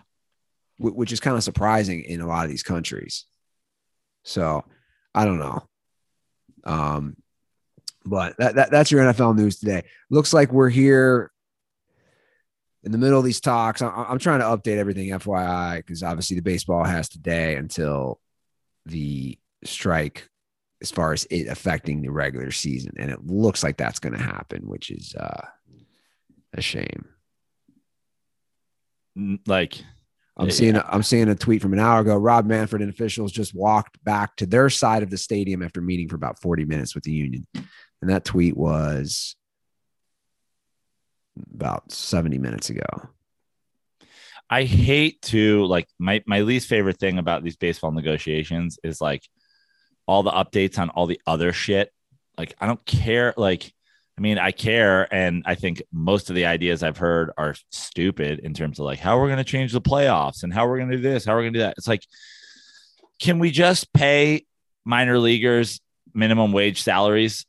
[0.82, 3.26] which is kind of surprising in a lot of these countries.
[4.24, 4.64] So
[5.14, 5.64] I don't know.
[6.64, 7.16] Um,
[8.04, 9.84] but that, that that's your NFL news today.
[10.10, 11.32] Looks like we're here
[12.84, 13.82] in the middle of these talks.
[13.82, 18.20] I, I'm trying to update everything, FYI, because obviously the baseball has today until
[18.86, 20.28] the strike,
[20.82, 24.24] as far as it affecting the regular season, and it looks like that's going to
[24.24, 25.46] happen, which is uh,
[26.54, 27.06] a shame.
[29.46, 29.84] Like
[30.38, 30.54] I'm yeah.
[30.54, 32.16] seeing I'm seeing a tweet from an hour ago.
[32.16, 36.08] Rob Manfred and officials just walked back to their side of the stadium after meeting
[36.08, 37.46] for about 40 minutes with the union.
[37.54, 39.36] And that tweet was
[41.54, 43.10] about 70 minutes ago.
[44.50, 49.24] I hate to like my my least favorite thing about these baseball negotiations is like
[50.06, 51.92] all the updates on all the other shit.
[52.38, 53.72] Like I don't care like
[54.18, 58.40] I mean, I care, and I think most of the ideas I've heard are stupid
[58.40, 60.92] in terms of like how we're going to change the playoffs and how we're going
[60.92, 61.76] to do this, how we're going to do that.
[61.78, 62.06] It's like,
[63.20, 64.46] can we just pay
[64.86, 65.80] minor leaguers
[66.14, 67.46] minimum wage salaries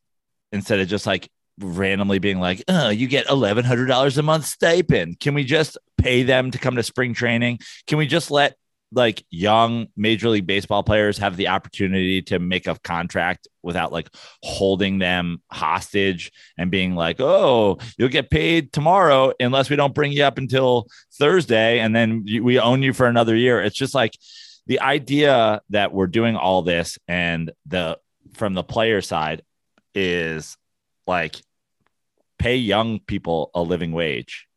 [0.52, 1.28] instead of just like
[1.62, 5.20] randomly being like, oh, you get eleven hundred dollars a month stipend?
[5.20, 7.60] Can we just pay them to come to spring training?
[7.86, 8.56] Can we just let
[8.94, 14.08] like young major league baseball players have the opportunity to make a contract without like
[14.42, 20.12] holding them hostage and being like, oh, you'll get paid tomorrow unless we don't bring
[20.12, 23.62] you up until Thursday and then we own you for another year.
[23.62, 24.12] It's just like
[24.66, 27.98] the idea that we're doing all this and the
[28.34, 29.42] from the player side
[29.94, 30.56] is
[31.06, 31.40] like
[32.42, 34.48] pay young people a living wage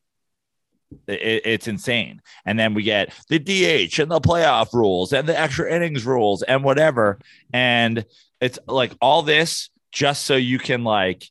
[1.08, 2.22] it, it's insane.
[2.46, 6.42] And then we get the DH and the playoff rules and the extra innings rules
[6.44, 7.20] and whatever.
[7.54, 8.06] And
[8.42, 11.26] it's like all this just so you can like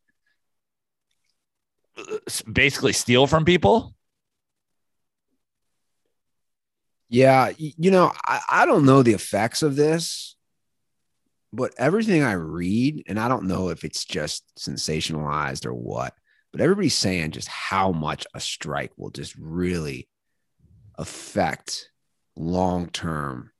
[2.51, 3.95] basically steal from people.
[7.09, 10.35] Yeah, you know, I, I don't know the effects of this,
[11.53, 16.15] but everything I read, and I don't know if it's just sensationalized or what,
[16.55, 20.09] but everybody's saying just how much a strike will just really
[20.95, 21.91] affect
[22.37, 23.51] long term.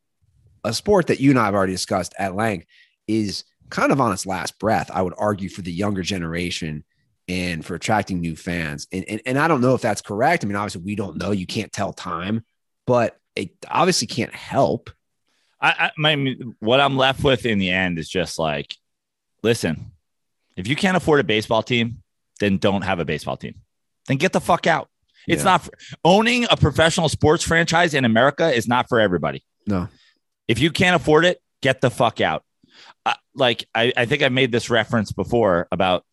[0.63, 2.67] A sport that you and I have already discussed at length
[3.09, 6.85] is kind of on its last breath, I would argue, for the younger generation
[7.27, 8.87] and for attracting new fans.
[8.93, 10.45] And, and, and I don't know if that's correct.
[10.45, 11.33] I mean, obviously, we don't know.
[11.33, 12.45] You can't tell time,
[12.87, 14.89] but it obviously can't help.
[15.61, 18.73] I, I my, what I'm left with in the end is just like,
[19.43, 19.91] listen,
[20.57, 22.04] if you can't afford a baseball team,
[22.41, 23.55] then don't have a baseball team.
[24.07, 24.89] Then get the fuck out.
[25.27, 25.53] It's yeah.
[25.53, 25.71] not for,
[26.05, 29.45] owning a professional sports franchise in America is not for everybody.
[29.67, 29.89] No.
[30.49, 32.45] If you can't afford it, get the fuck out.
[33.07, 36.05] Uh, like I, I think I made this reference before about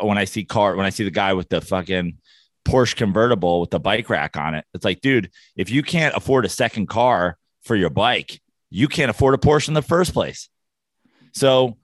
[0.00, 2.18] when I see car when I see the guy with the fucking
[2.66, 4.64] Porsche convertible with the bike rack on it.
[4.74, 9.10] It's like, dude, if you can't afford a second car for your bike, you can't
[9.10, 10.48] afford a Porsche in the first place.
[11.32, 11.78] So,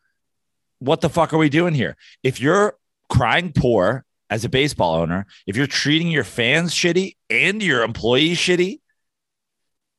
[0.81, 1.97] what the fuck are we doing here?
[2.23, 2.75] If you're
[3.09, 8.38] crying poor as a baseball owner, if you're treating your fans shitty and your employees
[8.38, 8.81] shitty,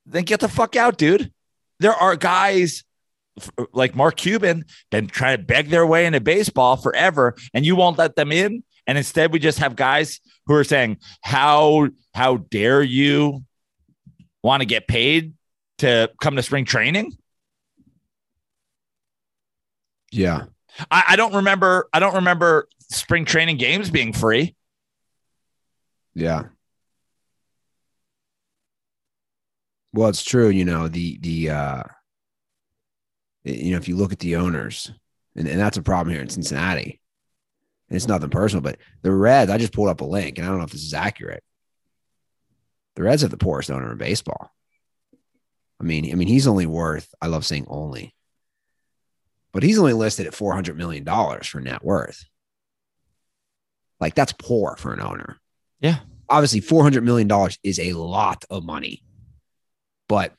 [0.05, 1.31] then get the fuck out, dude.
[1.79, 2.83] There are guys
[3.73, 7.97] like Mark Cuban been trying to beg their way into baseball forever, and you won't
[7.97, 8.63] let them in.
[8.85, 13.43] And instead, we just have guys who are saying, "How how dare you
[14.43, 15.33] want to get paid
[15.79, 17.17] to come to spring training?"
[20.11, 20.45] Yeah,
[20.89, 21.87] I, I don't remember.
[21.93, 24.55] I don't remember spring training games being free.
[26.15, 26.43] Yeah.
[29.93, 30.49] Well, it's true.
[30.49, 31.83] You know, the, the, uh,
[33.43, 34.91] you know, if you look at the owners,
[35.35, 36.99] and, and that's a problem here in Cincinnati,
[37.89, 40.49] and it's nothing personal, but the Reds, I just pulled up a link, and I
[40.49, 41.43] don't know if this is accurate.
[42.95, 44.51] The Reds have the poorest owner in baseball.
[45.79, 48.15] I mean, I mean, he's only worth, I love saying only,
[49.53, 51.05] but he's only listed at $400 million
[51.43, 52.25] for net worth.
[53.99, 55.39] Like that's poor for an owner.
[55.79, 55.99] Yeah.
[56.27, 57.29] Obviously, $400 million
[57.63, 59.03] is a lot of money.
[60.09, 60.33] But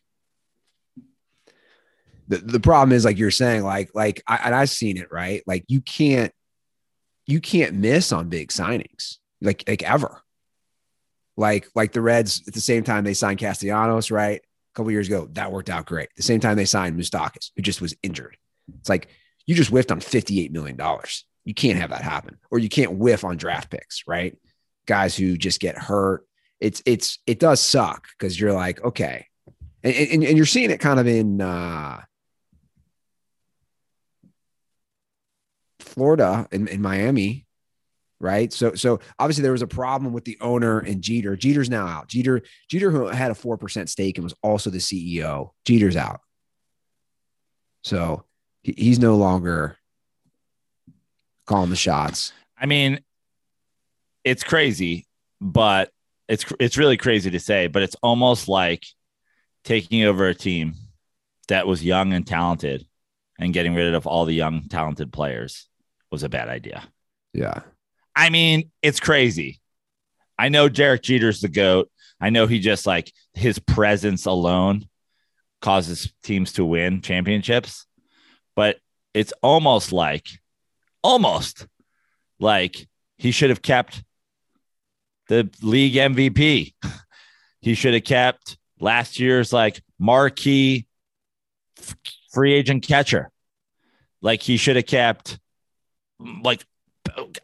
[2.29, 5.43] the, the problem is like you're saying, like, like I, and I've seen it, right?
[5.47, 6.33] Like you can't
[7.27, 10.21] you can't miss on big signings, like like ever.
[11.37, 14.41] Like like the Reds at the same time they signed Castellanos, right?
[14.41, 16.09] A couple years ago, that worked out great.
[16.17, 18.37] The same time they signed Moustakas, who just was injured.
[18.81, 19.09] It's like
[19.47, 20.79] you just whiffed on $58 million.
[21.45, 22.39] You can't have that happen.
[22.51, 24.37] Or you can't whiff on draft picks, right?
[24.87, 26.27] Guys who just get hurt.
[26.61, 29.27] It's it's it does suck because you're like, okay.
[29.83, 32.01] And, and, and you're seeing it kind of in uh
[35.81, 37.47] Florida in, in Miami,
[38.19, 38.53] right?
[38.53, 41.37] So so obviously there was a problem with the owner and Jeter.
[41.37, 42.09] Jeter's now out.
[42.09, 45.51] Jeter Jeter who had a 4% stake and was also the CEO.
[45.67, 46.21] Jeter's out.
[47.83, 48.25] So
[48.65, 49.77] he's no longer
[51.47, 52.33] calling the shots.
[52.59, 53.01] I mean,
[54.25, 55.07] it's crazy,
[55.41, 55.91] but
[56.29, 58.85] it's it's really crazy to say, but it's almost like
[59.65, 60.75] taking over a team
[61.49, 62.87] that was young and talented
[63.39, 65.69] and getting rid of all the young talented players
[66.11, 66.83] was a bad idea.
[67.33, 67.61] Yeah.
[68.17, 69.61] I mean, it's crazy.
[70.39, 71.91] I know Derek Jeter's the GOAT.
[72.21, 74.89] I know he just like his presence alone
[75.61, 77.87] causes teams to win championships,
[78.55, 78.79] but
[79.13, 80.27] it's almost like,
[81.03, 81.67] almost
[82.39, 84.03] like he should have kept
[85.29, 86.75] the league MVP.
[87.61, 90.87] he should have kept last year's like marquee
[92.33, 93.31] free agent catcher.
[94.21, 95.39] Like he should have kept
[96.43, 96.65] like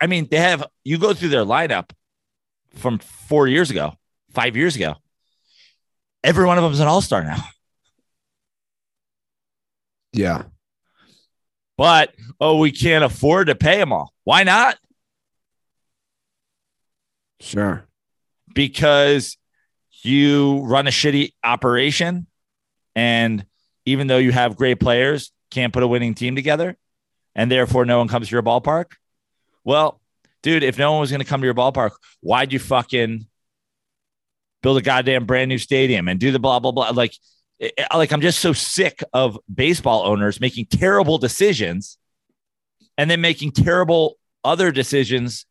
[0.01, 1.91] I mean, they have you go through their lineup
[2.75, 3.95] from four years ago,
[4.33, 4.97] five years ago.
[6.23, 7.43] Every one of them is an all-star now.
[10.13, 10.45] Yeah.
[11.81, 14.13] But oh, we can't afford to pay them all.
[14.25, 14.77] Why not?
[17.41, 17.87] Sure.
[18.55, 19.39] Because
[20.03, 22.27] you run a shitty operation
[22.95, 23.47] and
[23.87, 26.77] even though you have great players, can't put a winning team together
[27.35, 28.93] and therefore no one comes to your ballpark.
[29.65, 30.03] Well,
[30.43, 33.27] dude, if no one was going to come to your ballpark, why'd you fucking
[34.63, 36.91] build a goddamn brand new stadium and do the blah blah blah?
[36.91, 37.15] Like,
[37.95, 41.99] like I'm just so sick of baseball owners making terrible decisions
[42.97, 45.47] and then making terrible other decisions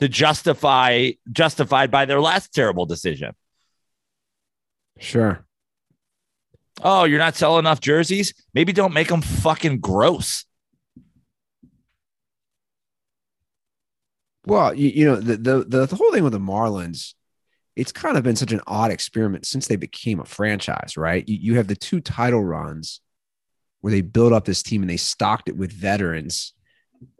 [0.00, 3.34] to justify justified by their last terrible decision.
[4.98, 5.44] Sure.
[6.82, 8.34] Oh, you're not selling enough jerseys?
[8.52, 10.44] Maybe don't make them fucking gross.
[14.44, 17.14] Well, you, you know, the, the, the the whole thing with the Marlins,
[17.76, 21.28] it's kind of been such an odd experiment since they became a franchise, right?
[21.28, 23.00] You, you have the two title runs
[23.80, 26.54] where they built up this team and they stocked it with veterans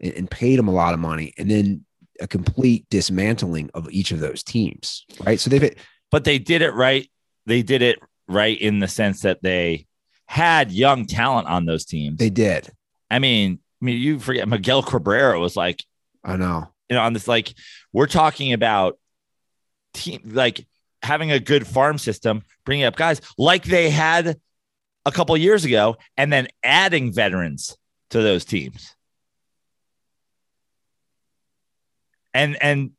[0.00, 1.84] and, and paid them a lot of money, and then
[2.20, 5.38] a complete dismantling of each of those teams, right?
[5.38, 5.74] So they've,
[6.10, 7.10] but they did it right.
[7.44, 9.86] They did it right in the sense that they
[10.24, 12.18] had young talent on those teams.
[12.18, 12.70] They did.
[13.10, 15.84] I mean, I mean, you forget Miguel Cabrera was like,
[16.24, 17.54] I know you know, on this, like
[17.92, 18.98] we're talking about
[19.96, 20.66] team, like
[21.02, 24.38] having a good farm system, bringing up guys like they had
[25.04, 27.76] a couple years ago, and then adding veterans
[28.10, 28.94] to those teams.
[32.34, 32.90] And and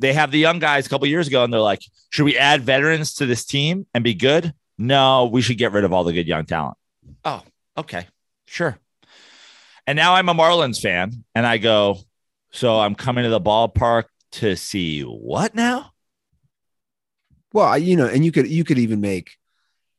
[0.00, 2.62] they have the young guys a couple years ago, and they're like, should we add
[2.62, 4.52] veterans to this team and be good?
[4.76, 6.76] No, we should get rid of all the good young talent.
[7.24, 7.42] Oh,
[7.78, 8.08] okay,
[8.46, 8.76] sure.
[9.86, 11.98] And now I'm a Marlins fan, and I go,
[12.50, 15.93] so I'm coming to the ballpark to see what now?
[17.54, 19.38] Well, you know, and you could you could even make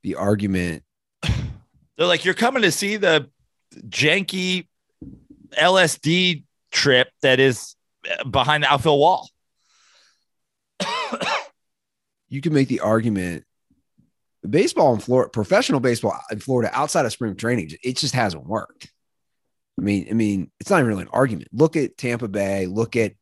[0.04, 0.84] the argument.
[1.24, 3.30] They're like, you're coming to see the
[3.88, 4.68] janky
[5.58, 7.76] LSD trip that is
[8.08, 9.30] uh, behind the outfield wall.
[12.30, 13.46] you can make the argument
[14.50, 18.92] baseball in Florida, professional baseball in Florida outside of spring training, it just hasn't worked.
[19.80, 21.50] I mean, I mean, it's not even really an argument.
[21.54, 23.14] Look at Tampa Bay, look at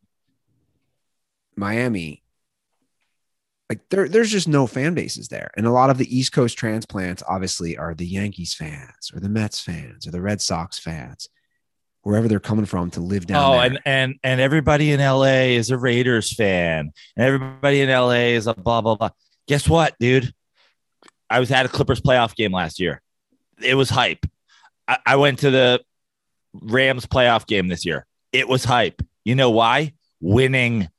[1.55, 2.22] Miami.
[3.73, 5.49] Like there, there's just no fan bases there.
[5.57, 9.29] And a lot of the East Coast transplants obviously are the Yankees fans or the
[9.29, 11.27] Mets fans or the Red Sox fans,
[12.03, 13.63] wherever they're coming from to live down oh, there.
[13.63, 18.45] and and and everybody in LA is a Raiders fan, and everybody in LA is
[18.45, 19.09] a blah blah blah.
[19.47, 20.31] Guess what, dude?
[21.31, 23.01] I was at a Clippers playoff game last year.
[23.59, 24.23] It was hype.
[24.87, 25.81] I, I went to the
[26.53, 28.05] Rams playoff game this year.
[28.31, 29.01] It was hype.
[29.23, 29.93] You know why?
[30.21, 30.89] Winning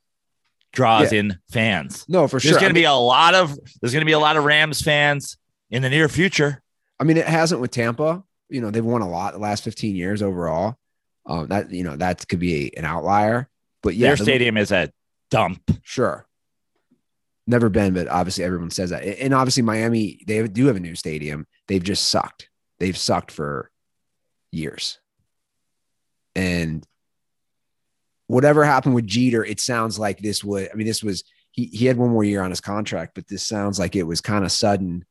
[0.74, 1.20] draws yeah.
[1.20, 2.04] in fans.
[2.08, 2.52] No, for sure.
[2.52, 4.80] There's going to be a lot of there's going to be a lot of Rams
[4.80, 5.36] fans
[5.70, 6.62] in the near future.
[7.00, 8.22] I mean, it hasn't with Tampa.
[8.48, 10.76] You know, they've won a lot the last 15 years overall.
[11.26, 13.48] Um, that you know that could be a, an outlier,
[13.82, 14.90] but yeah, their stadium is a
[15.30, 15.62] dump.
[15.82, 16.26] Sure,
[17.46, 19.02] never been, but obviously everyone says that.
[19.02, 21.46] And obviously Miami, they do have a new stadium.
[21.66, 22.50] They've just sucked.
[22.78, 23.70] They've sucked for
[24.50, 24.98] years.
[26.34, 26.86] And
[28.26, 31.86] whatever happened with Jeter, it sounds like this would, I mean, this was, he, he
[31.86, 34.52] had one more year on his contract, but this sounds like it was kind of
[34.52, 35.04] sudden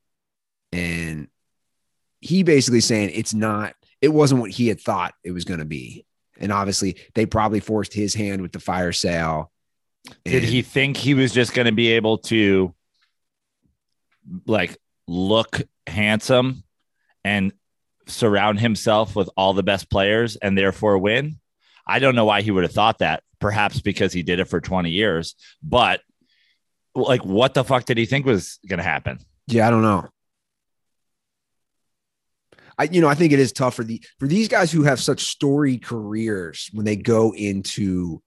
[0.74, 1.28] and
[2.20, 5.66] he basically saying it's not, it wasn't what he had thought it was going to
[5.66, 6.06] be.
[6.40, 9.52] And obviously, they probably forced his hand with the fire sale.
[10.26, 12.74] Did he think he was just going to be able to
[14.48, 16.64] like look handsome
[17.24, 17.54] and
[18.08, 21.40] surround himself with all the best players and therefore win?
[21.86, 23.24] I don't know why he would have thought that.
[23.40, 26.00] Perhaps because he did it for 20 years, but
[26.96, 29.20] like what the fuck did he think was going to happen?
[29.48, 30.08] Yeah, I don't know.
[32.78, 35.00] I you know, I think it is tough for the for these guys who have
[35.00, 38.22] such storied careers when they go into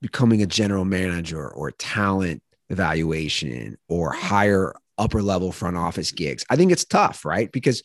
[0.00, 6.44] becoming a general manager or talent evaluation or higher upper level front office gigs.
[6.50, 7.50] I think it's tough, right?
[7.52, 7.82] Because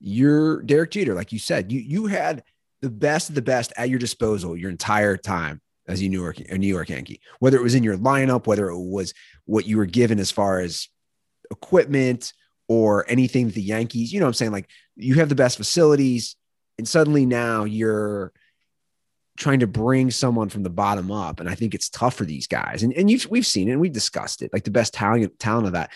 [0.00, 2.42] you're Derek Jeter, like you said, you you had
[2.80, 6.38] the best of the best at your disposal your entire time as a New York
[6.38, 7.20] a New York Yankee.
[7.38, 9.14] Whether it was in your lineup, whether it was
[9.46, 10.88] what you were given as far as
[11.50, 12.32] equipment
[12.68, 14.52] or anything that the Yankees, you know what I'm saying?
[14.52, 16.36] Like you have the best facilities,
[16.76, 18.32] and suddenly now you're
[19.38, 21.40] trying to bring someone from the bottom up.
[21.40, 22.82] And I think it's tough for these guys.
[22.82, 24.52] And, and we've seen it and we've discussed it.
[24.52, 25.90] Like the best talent, talent of that.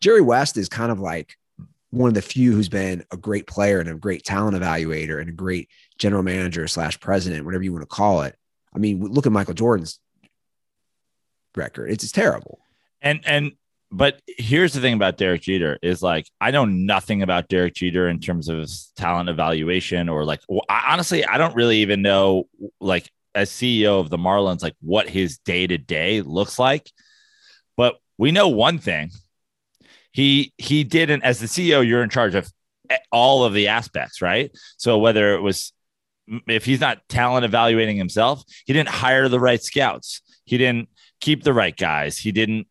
[0.00, 1.36] Jerry West is kind of like
[1.90, 5.30] one of the few who's been a great player and a great talent evaluator and
[5.30, 5.68] a great
[5.98, 8.36] general manager slash president, whatever you want to call it.
[8.74, 9.98] I mean, look at Michael Jordan's
[11.56, 11.90] record.
[11.90, 12.60] It's, it's terrible.
[13.02, 13.52] And and
[13.90, 18.08] but here's the thing about Derek Jeter is like I know nothing about Derek Jeter
[18.08, 22.48] in terms of talent evaluation or like I, honestly I don't really even know
[22.80, 26.90] like as CEO of the Marlins like what his day to day looks like.
[27.76, 29.10] But we know one thing.
[30.12, 32.50] He he didn't as the CEO you're in charge of
[32.90, 34.50] eh, all of the aspects, right?
[34.76, 35.72] So whether it was
[36.46, 40.22] if he's not talent evaluating himself, he didn't hire the right scouts.
[40.44, 40.88] He didn't
[41.20, 42.18] keep the right guys.
[42.18, 42.66] He didn't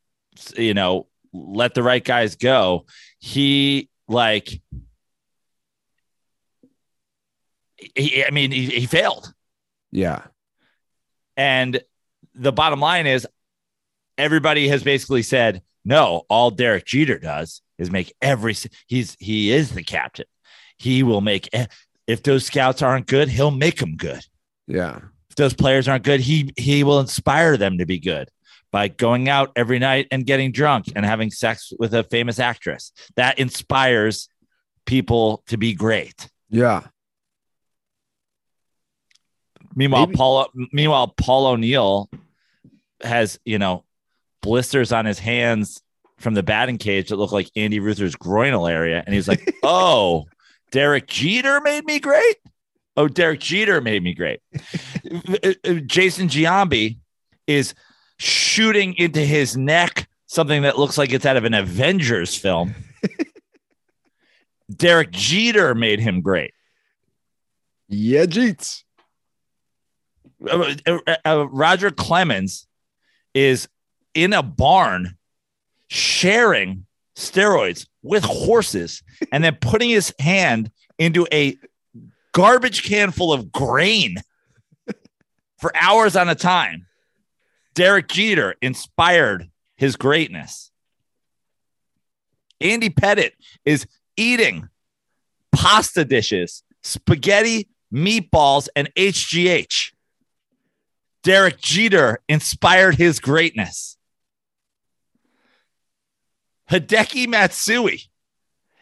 [0.58, 2.86] you know, let the right guys go.
[3.20, 4.62] He like,
[7.96, 9.34] he, I mean, he, he failed.
[9.92, 10.24] Yeah.
[11.36, 11.82] And
[12.34, 13.28] the bottom line is
[14.18, 18.56] everybody has basically said, no, all Derek Jeter does is make every,
[18.88, 20.26] he's, he is the captain.
[20.78, 21.50] He will make,
[22.08, 24.22] if those scouts aren't good, he'll make them good.
[24.68, 25.00] Yeah.
[25.30, 28.30] If those players aren't good, he, he will inspire them to be good
[28.72, 32.92] by going out every night and getting drunk and having sex with a famous actress.
[33.16, 34.30] That inspires
[34.86, 36.30] people to be great.
[36.50, 36.88] Yeah.
[39.76, 42.10] Meanwhile, Maybe- Paul meanwhile Paul O'Neill
[43.04, 43.84] has, you know,
[44.42, 45.82] blisters on his hands
[46.18, 50.26] from the batting cage that look like Andy Ruther's groinal area and he's like, "Oh,
[50.72, 52.38] Derek Jeter made me great."
[52.98, 54.40] Oh, Derek Jeter made me great.
[55.86, 56.98] Jason Giambi
[57.46, 57.76] is
[58.18, 62.74] shooting into his neck something that looks like it's out of an Avengers film.
[64.76, 66.54] Derek Jeter made him great.
[67.88, 68.84] Yeah, Jeets.
[70.46, 72.68] Uh, uh, uh, Roger Clemens
[73.36, 73.70] is
[74.16, 75.18] in a barn
[75.88, 76.87] sharing
[77.18, 79.02] steroids with horses
[79.32, 81.58] and then putting his hand into a
[82.32, 84.18] garbage can full of grain
[85.58, 86.86] for hours on a time.
[87.74, 90.72] Derek Jeter inspired his greatness.
[92.62, 93.34] Andy Pettitte
[93.66, 94.70] is eating
[95.52, 99.92] pasta dishes, spaghetti, meatballs, and HGH.
[101.24, 103.97] Derek Jeter inspired his greatness.
[106.70, 108.04] Hideki Matsui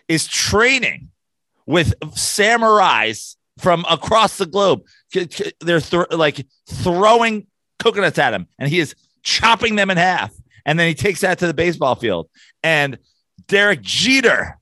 [0.08, 1.10] is training
[1.66, 4.84] with samurais from across the globe.
[5.62, 7.48] They're th- like throwing
[7.80, 10.34] coconuts at him, and he is chopping them in half.
[10.66, 12.30] And then he takes that to the baseball field.
[12.64, 12.98] And
[13.48, 14.58] Derek Jeter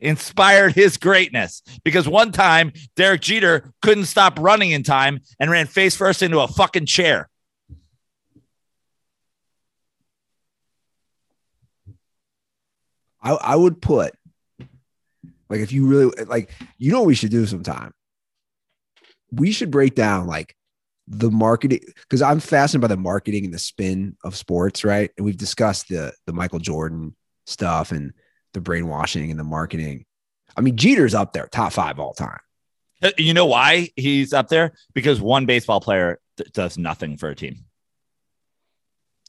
[0.00, 5.66] inspired his greatness because one time Derek Jeter couldn't stop running in time and ran
[5.66, 7.28] face first into a fucking chair.
[13.26, 14.14] I, I would put
[15.48, 17.92] like if you really like you know what we should do sometime
[19.32, 20.54] we should break down like
[21.08, 25.24] the marketing because i'm fascinated by the marketing and the spin of sports right and
[25.24, 27.14] we've discussed the the michael jordan
[27.46, 28.12] stuff and
[28.54, 30.04] the brainwashing and the marketing
[30.56, 32.38] i mean jeter's up there top five all time
[33.02, 34.72] uh, You know why he's up there?
[34.94, 37.66] Because one baseball player th- does nothing for a team.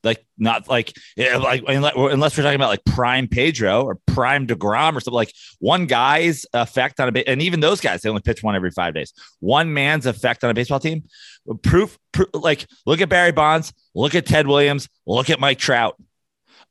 [0.07, 5.01] Like not like like unless we're talking about like prime Pedro or prime Degrom or
[5.01, 8.55] something like one guy's effect on a and even those guys they only pitch one
[8.55, 9.11] every five days.
[9.39, 11.03] One man's effect on a baseball team,
[11.61, 16.01] proof, proof like look at Barry Bonds, look at Ted Williams, look at Mike Trout,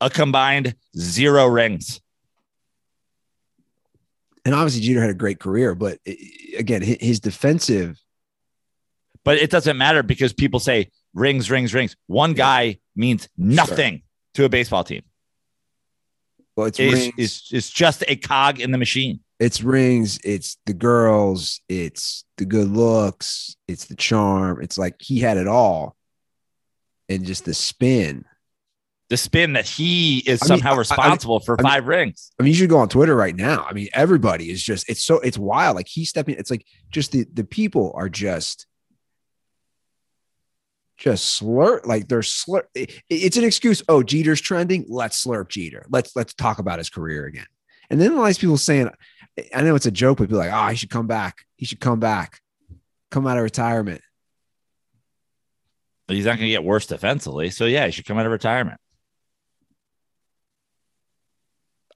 [0.00, 2.00] a combined zero rings.
[4.46, 5.98] And obviously Jeter had a great career, but
[6.56, 8.00] again, hi- his defensive.
[9.24, 11.96] But it doesn't matter because people say rings, rings, rings.
[12.06, 14.02] One guy means nothing
[14.34, 15.02] to a baseball team.
[16.56, 19.20] Well, it's It's, it's, it's just a cog in the machine.
[19.40, 24.62] it's rings, it's the girls, it's the good looks, it's the charm.
[24.62, 25.96] It's like he had it all,
[27.08, 28.24] and just the spin.
[29.08, 31.86] The spin that he is I mean, somehow I- I- responsible for I mean- five
[31.86, 32.32] rings.
[32.40, 33.64] I mean, you should go on Twitter right now.
[33.68, 35.76] I mean, everybody is just it's so it's wild.
[35.76, 38.65] Like he's stepping, it's like just the the people are just
[40.96, 42.64] just slurp like they're slurp.
[42.74, 43.82] it- it's an excuse.
[43.88, 44.84] Oh, Jeter's trending.
[44.88, 45.84] Let's slurp Jeter.
[45.90, 47.46] Let's let's talk about his career again.
[47.90, 48.90] And then all these people saying,
[49.54, 51.44] I know it's a joke, but be like, oh, he should come back.
[51.56, 52.40] He should come back,
[53.10, 54.00] come out of retirement.
[56.08, 57.50] But he's not going to get worse defensively.
[57.50, 58.80] So, yeah, he should come out of retirement.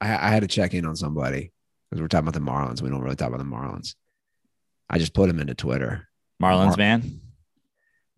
[0.00, 1.52] I, I had to check in on somebody
[1.88, 2.82] because we're talking about the Marlins.
[2.82, 3.94] We don't really talk about the Marlins.
[4.88, 6.08] I just put him into Twitter.
[6.42, 7.20] Marlins, Mar- man.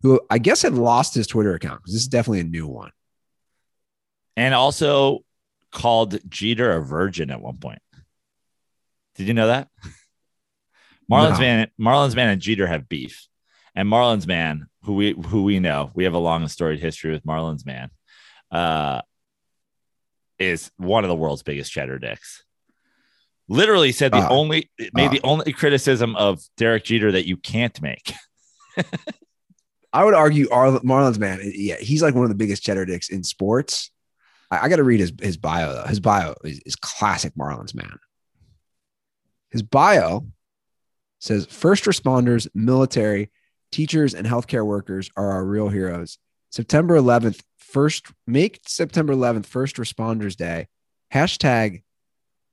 [0.03, 2.91] Who I guess had lost his Twitter account because this is definitely a new one.
[4.37, 5.23] And also
[5.71, 7.79] called Jeter a virgin at one point.
[9.15, 9.69] Did you know that?
[11.11, 11.39] Marlins No.
[11.39, 13.27] man, Marlins man and Jeter have beef.
[13.75, 17.11] And Marlins man, who we who we know, we have a long and storied history
[17.11, 17.89] with Marlins man,
[18.51, 19.01] uh,
[20.37, 22.43] is one of the world's biggest cheddar dicks.
[23.47, 25.11] Literally said the Uh, only made uh.
[25.11, 28.13] the only criticism of Derek Jeter that you can't make.
[29.93, 33.09] I would argue Ar- Marlins man, yeah, he's like one of the biggest cheddar dicks
[33.09, 33.91] in sports.
[34.49, 35.73] I, I got to read his his bio.
[35.73, 35.87] Though.
[35.87, 37.99] His bio is, is classic Marlins man.
[39.51, 40.25] His bio
[41.19, 43.31] says first responders, military,
[43.71, 46.17] teachers, and healthcare workers are our real heroes.
[46.49, 50.67] September 11th, first make September 11th first responders day.
[51.13, 51.83] Hashtag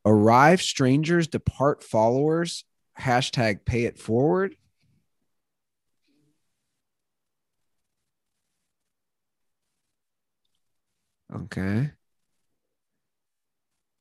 [0.04, 2.64] arrive strangers, depart followers.
[2.98, 4.56] Hashtag pay it forward.
[11.34, 11.90] Okay.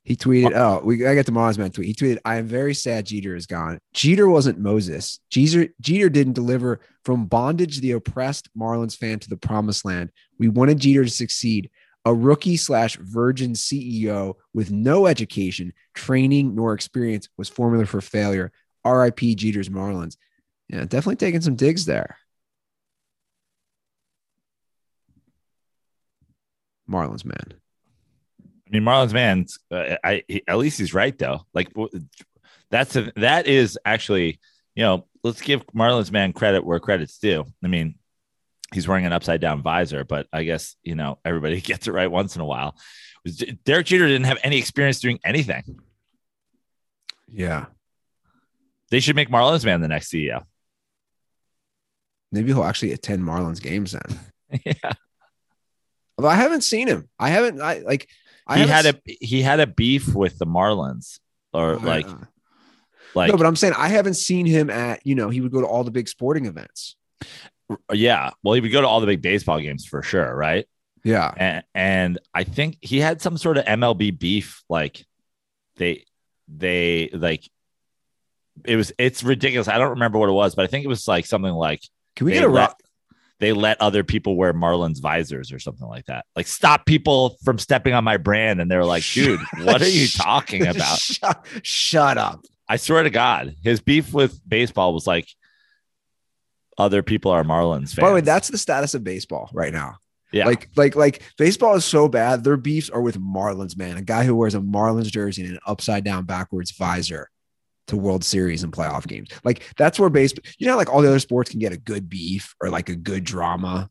[0.03, 1.87] He tweeted, "Oh, we I got the Mars man tweet.
[1.87, 3.77] He tweeted, "I am very sad Jeter is gone.
[3.93, 5.19] Jeter wasn't Moses.
[5.29, 10.09] Jeter Jeter didn't deliver from bondage the oppressed Marlins fan to the promised land.
[10.39, 11.69] We wanted Jeter to succeed.
[12.05, 18.51] A rookie slash virgin CEO with no education, training, nor experience was formula for failure.
[18.85, 19.35] R.I.P.
[19.35, 20.15] Jeter's Marlins.
[20.69, 22.17] Yeah, definitely taking some digs there.
[26.89, 27.53] Marlins man.
[28.41, 31.45] I mean, Marlins man, uh, I he, at least he's right though.
[31.53, 31.71] Like
[32.69, 34.39] that's a, that is actually,
[34.75, 37.45] you know, let's give Marlins man credit where credit's due.
[37.63, 37.95] I mean,
[38.73, 42.11] he's wearing an upside down visor, but I guess you know everybody gets it right
[42.11, 42.75] once in a while.
[43.65, 45.79] Derek Jeter didn't have any experience doing anything.
[47.31, 47.65] Yeah.
[48.91, 50.43] They should make Marlins man the next CEO.
[52.31, 54.19] Maybe he'll actually attend Marlins games then.
[54.65, 54.93] yeah,
[56.27, 57.07] I haven't seen him.
[57.17, 58.09] I haven't I like
[58.47, 61.19] I he had a he had a beef with the Marlins,
[61.53, 62.07] or Oh, like
[63.15, 65.61] like no, but I'm saying I haven't seen him at, you know, he would go
[65.61, 66.95] to all the big sporting events.
[67.91, 68.31] yeah.
[68.43, 70.67] Well, he would go to all the big baseball games for sure, right?
[71.03, 71.33] Yeah.
[71.37, 74.63] and, and I think he had some sort of MLB beef.
[74.69, 75.05] Like
[75.77, 76.05] they,
[76.47, 77.49] they like
[78.65, 78.91] it was.
[78.97, 79.67] It's ridiculous.
[79.67, 81.81] I don't remember what it was, but I think it was like something like
[82.15, 82.79] Can we get a let, rock?
[83.39, 86.25] They let other people wear Marlins visors or something like that.
[86.35, 90.07] Like stop people from stepping on my brand, and they're like, "Dude, what are you
[90.15, 92.45] talking about?" shut, shut up.
[92.67, 95.27] I swear to God, his beef with baseball was like
[96.77, 97.95] other people are Marlins fans.
[97.95, 99.97] By the way, that's the status of baseball right now.
[100.31, 100.45] yeah.
[100.45, 102.43] Like, like, like baseball is so bad.
[102.43, 103.97] Their beefs are with Marlins, man.
[103.97, 107.29] A guy who wears a Marlins jersey and an upside down backwards visor
[107.89, 109.29] to World Series and playoff games.
[109.43, 112.09] Like that's where baseball, you know, like all the other sports can get a good
[112.09, 113.89] beef or like a good drama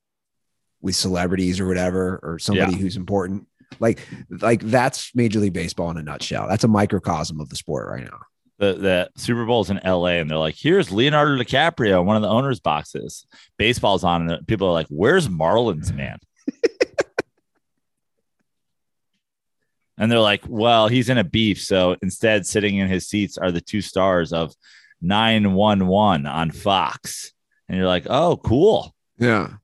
[0.81, 2.79] with celebrities or whatever, or somebody Yeah.
[2.79, 3.47] who's important.
[3.81, 6.49] Like, like that's Major League Baseball in a nutshell.
[6.49, 8.21] That's a microcosm of the sport right now.
[8.59, 12.23] the the Super Bowl's in LA and they're like, here's Leonardo DiCaprio, in one of
[12.23, 13.27] the owners' boxes.
[13.57, 16.19] Baseball's on, and people are like, where's Marlins, man?
[19.99, 21.61] And they're like, well, he's in a beef.
[21.61, 24.55] So instead, sitting in his seats are the two stars of
[25.03, 27.33] 911 on Fox.
[27.69, 28.95] And you're like, oh, cool.
[29.19, 29.55] Yeah.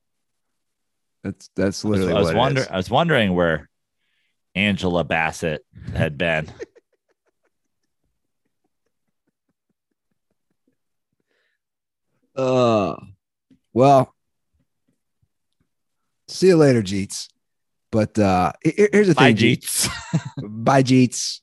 [1.23, 2.67] That's that's was, literally I was it wondering.
[2.69, 3.69] I was wondering where
[4.53, 5.65] Angela Bassett
[5.95, 6.51] had been.
[12.37, 12.97] Uh,
[13.71, 14.13] well,
[16.27, 17.29] see you later, Jeets.
[17.95, 19.87] But uh, here's the thing, Jeets.
[20.43, 21.39] Bye, Jeets.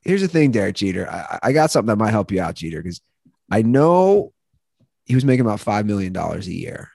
[0.00, 1.08] here's the thing, Derek Jeter.
[1.08, 3.00] I, I got something that might help you out, Jeter, because
[3.48, 4.32] I know
[5.04, 6.90] he was making about five million dollars a year.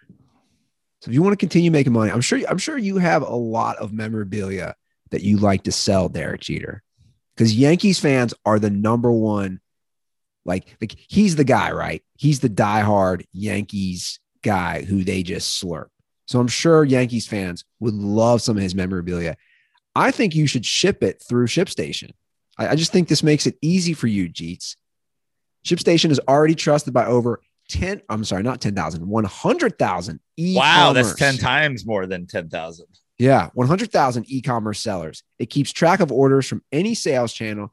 [0.99, 3.34] So if you want to continue making money, I'm sure I'm sure you have a
[3.34, 4.76] lot of memorabilia
[5.11, 6.84] that you like to sell, Derek Jeter,
[7.38, 9.61] because Yankees fans are the number one.
[10.43, 12.03] Like, like he's the guy, right?
[12.18, 15.88] He's the diehard Yankees guy who they just slurp.
[16.28, 19.38] So I'm sure Yankees fans would love some of his memorabilia.
[19.96, 22.12] I think you should ship it through ShipStation.
[22.58, 24.76] I, I just think this makes it easy for you, Jeets.
[25.66, 31.38] ShipStation is already trusted by over 10, I'm sorry, not 10,000, 100,000 Wow, that's 10
[31.38, 32.86] times more than 10,000.
[33.18, 35.24] Yeah, 100,000 e commerce sellers.
[35.40, 37.72] It keeps track of orders from any sales channel,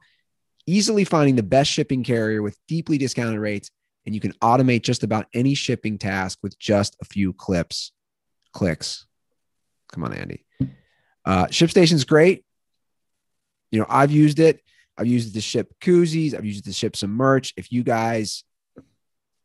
[0.65, 3.69] easily finding the best shipping carrier with deeply discounted rates.
[4.05, 7.91] And you can automate just about any shipping task with just a few clips,
[8.55, 9.05] clicks.
[9.91, 10.43] Come on, Andy.
[11.23, 12.43] Uh, ShipStation's great.
[13.69, 14.61] You know, I've used it.
[14.97, 16.33] I've used it to ship koozies.
[16.33, 17.53] I've used it to ship some merch.
[17.57, 18.43] If you guys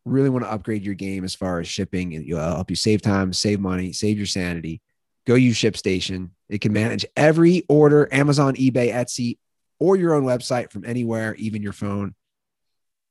[0.05, 3.33] really want to upgrade your game as far as shipping it'll help you save time,
[3.33, 4.81] save money, save your sanity,
[5.27, 6.31] go use ShipStation.
[6.49, 9.39] It can manage every order, Amazon, eBay, Etsy,
[9.79, 12.15] or your own website from anywhere, even your phone.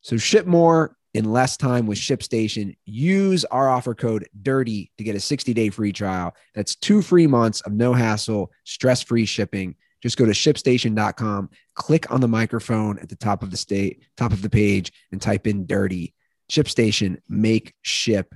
[0.01, 2.75] So ship more in less time with ShipStation.
[2.85, 6.35] Use our offer code DIRTY to get a 60 day free trial.
[6.55, 9.75] That's two free months of no hassle, stress free shipping.
[10.01, 14.31] Just go to shipstation.com, click on the microphone at the top of the state, top
[14.31, 16.13] of the page, and type in dirty.
[16.49, 18.33] ShipStation, make ship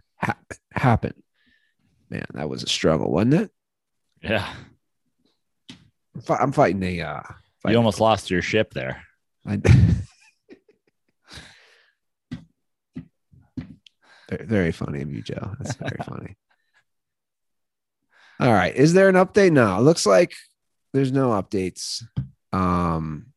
[0.71, 1.13] happen.
[2.09, 3.51] Man, that was a struggle, wasn't it?
[4.21, 4.53] Yeah.
[6.15, 7.01] I'm, fi- I'm fighting a.
[7.01, 7.21] Uh,
[7.61, 9.03] fighting you almost lost your ship there.
[9.45, 9.59] I,
[14.41, 15.55] very, funny of you, Joe.
[15.59, 16.35] That's very funny.
[18.39, 18.75] All right.
[18.75, 19.51] Is there an update?
[19.51, 19.77] No.
[19.77, 20.33] It looks like
[20.93, 22.03] there's no updates.
[22.51, 23.27] Um,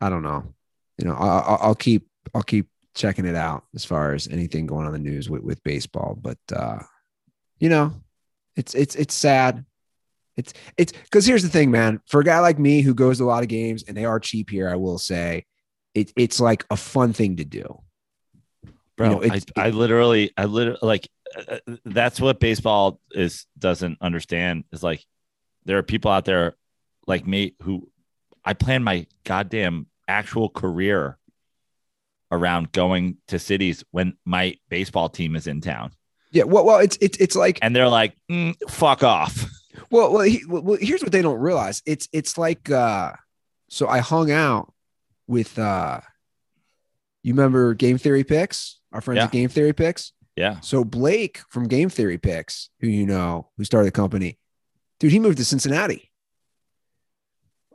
[0.00, 0.54] I don't know.
[0.98, 4.86] You know, I'll, I'll keep I'll keep checking it out as far as anything going
[4.86, 6.18] on the news with, with baseball.
[6.20, 6.80] But uh,
[7.58, 7.94] you know,
[8.56, 9.64] it's it's it's sad.
[10.36, 12.00] It's it's because here's the thing, man.
[12.06, 14.20] For a guy like me who goes to a lot of games and they are
[14.20, 15.44] cheap here, I will say,
[15.94, 17.80] it, it's like a fun thing to do.
[19.00, 23.00] Bro, you know, I, it, I literally, I literally like uh, uh, that's what baseball
[23.12, 25.04] is doesn't understand is like
[25.64, 26.54] there are people out there
[27.06, 27.88] like me who
[28.44, 31.18] I plan my goddamn actual career
[32.30, 35.92] around going to cities when my baseball team is in town.
[36.30, 39.46] Yeah, well, well, it's it's it's like, and they're like, mm, "Fuck off."
[39.90, 41.82] Well, well, he, well, here's what they don't realize.
[41.86, 43.12] It's it's like, uh,
[43.68, 44.72] so I hung out
[45.26, 46.00] with, uh,
[47.22, 49.24] you remember Game Theory Picks, our friends Yeah.
[49.24, 50.12] at Game Theory Picks.
[50.36, 54.38] Yeah, So Blake from Game Theory Picks, who you know, who started the company,
[54.98, 56.10] dude, he moved to Cincinnati.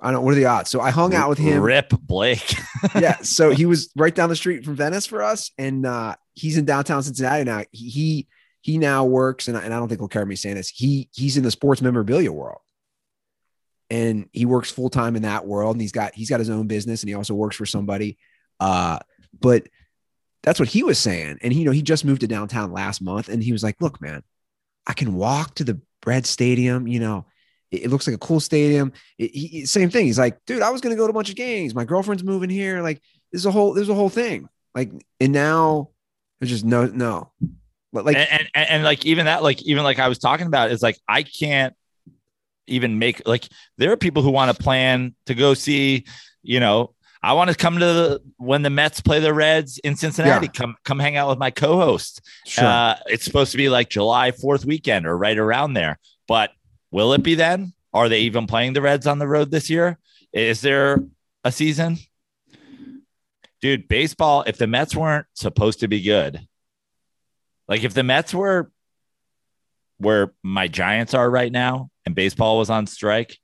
[0.01, 0.23] I don't.
[0.23, 0.69] What are the odds?
[0.69, 1.61] So I hung out with him.
[1.61, 2.55] Rip Blake.
[2.95, 3.17] yeah.
[3.21, 6.65] So he was right down the street from Venice for us, and uh, he's in
[6.65, 7.63] downtown Cincinnati now.
[7.71, 8.27] He he,
[8.61, 10.69] he now works, and I, and I don't think he'll care me saying this.
[10.69, 12.59] He he's in the sports memorabilia world,
[13.89, 15.75] and he works full time in that world.
[15.75, 18.17] And he's got he's got his own business, and he also works for somebody.
[18.59, 18.99] Uh,
[19.39, 19.67] but
[20.43, 21.39] that's what he was saying.
[21.41, 24.01] And you know, he just moved to downtown last month, and he was like, "Look,
[24.01, 24.23] man,
[24.87, 26.87] I can walk to the Red Stadium.
[26.87, 27.25] You know,
[27.71, 28.93] it, it looks like a cool stadium.
[29.17, 30.05] It, he, same thing.
[30.05, 31.75] He's like, dude, I was gonna go to a bunch of games.
[31.75, 32.81] My girlfriend's moving here.
[32.81, 34.47] Like, there's a whole there's a whole thing.
[34.73, 35.89] Like, and now
[36.39, 37.31] there's just no no.
[37.93, 40.71] But like, and, and, and like even that, like even like I was talking about,
[40.71, 41.73] is like I can't
[42.67, 46.05] even make like there are people who want to plan to go see,
[46.43, 46.94] you know,
[47.25, 50.45] I want to come to the when the Mets play the Reds in Cincinnati.
[50.45, 50.51] Yeah.
[50.51, 52.21] Come come hang out with my co-host.
[52.45, 52.63] sure.
[52.63, 55.97] Uh, it's supposed to be like July 4th weekend or right around there.
[56.27, 56.51] But
[56.91, 57.73] will it be then?
[57.93, 59.97] Are they even playing the Reds on the road this year?
[60.33, 61.03] Is there
[61.43, 61.97] a season?
[63.59, 66.45] Dude, baseball, if the Mets weren't supposed to be good,
[67.67, 68.69] like if the Mets were
[69.97, 73.39] where my Giants are right now and baseball was on strike,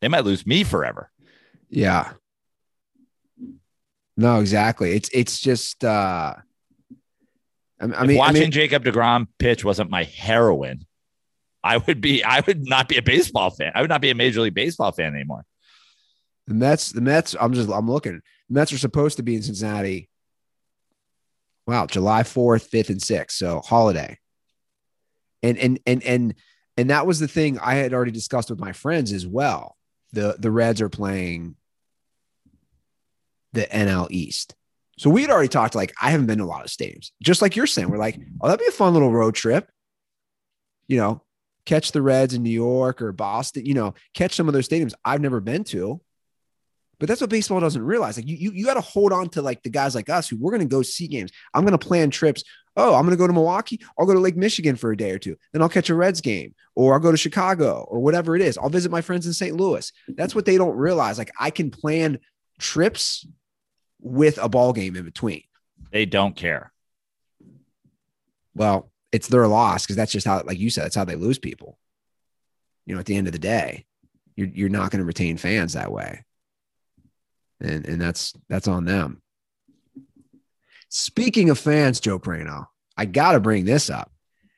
[0.00, 1.10] they might lose me forever.
[1.68, 2.12] yeah.
[4.16, 4.92] No, exactly.
[4.92, 5.84] It's it's just.
[5.84, 6.34] uh
[7.80, 10.86] I, I mean, I watching mean, Jacob DeGrom pitch wasn't my heroin,
[11.64, 13.72] I would be I would not be a baseball fan.
[13.74, 15.44] I would not be a major league baseball fan anymore.
[16.46, 16.92] the Mets.
[16.92, 17.34] The Mets.
[17.40, 17.70] I'm just.
[17.70, 18.20] I'm looking.
[18.48, 20.08] The Mets are supposed to be in Cincinnati.
[21.66, 23.36] Wow, July fourth, fifth, and sixth.
[23.36, 24.18] So holiday.
[25.42, 26.34] And and and and
[26.76, 29.76] and that was the thing I had already discussed with my friends as well.
[30.12, 31.56] The the Reds are playing
[33.52, 34.54] the NL East.
[34.98, 37.10] So we had already talked like I haven't been to a lot of stadiums.
[37.22, 39.70] Just like you're saying, we're like, oh, that'd be a fun little road trip.
[40.86, 41.22] You know,
[41.64, 44.94] catch the Reds in New York or Boston, you know, catch some of those stadiums
[45.04, 46.00] I've never been to.
[46.98, 48.16] But that's what baseball doesn't realize.
[48.16, 50.36] Like you, you, you got to hold on to like the guys like us who
[50.36, 51.32] we're going to go see games.
[51.52, 52.44] I'm going to plan trips.
[52.76, 53.80] Oh, I'm going to go to Milwaukee.
[53.98, 55.36] I'll go to Lake Michigan for a day or two.
[55.52, 58.56] Then I'll catch a Reds game, or I'll go to Chicago, or whatever it is.
[58.56, 59.56] I'll visit my friends in St.
[59.56, 59.92] Louis.
[60.08, 61.18] That's what they don't realize.
[61.18, 62.20] Like I can plan
[62.60, 63.26] trips
[64.02, 65.44] with a ball game in between.
[65.90, 66.72] They don't care.
[68.54, 71.38] Well, it's their loss because that's just how, like you said, that's how they lose
[71.38, 71.78] people.
[72.84, 73.86] You know, at the end of the day,
[74.36, 76.24] you're you're not going to retain fans that way,
[77.60, 79.22] and and that's that's on them.
[80.88, 84.10] Speaking of fans, Joe Prano, I got to bring this up.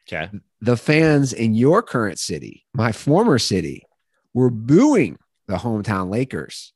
[0.08, 0.30] Okay.
[0.60, 3.86] The fans in your current city, my former city,
[4.32, 6.73] were booing the hometown Lakers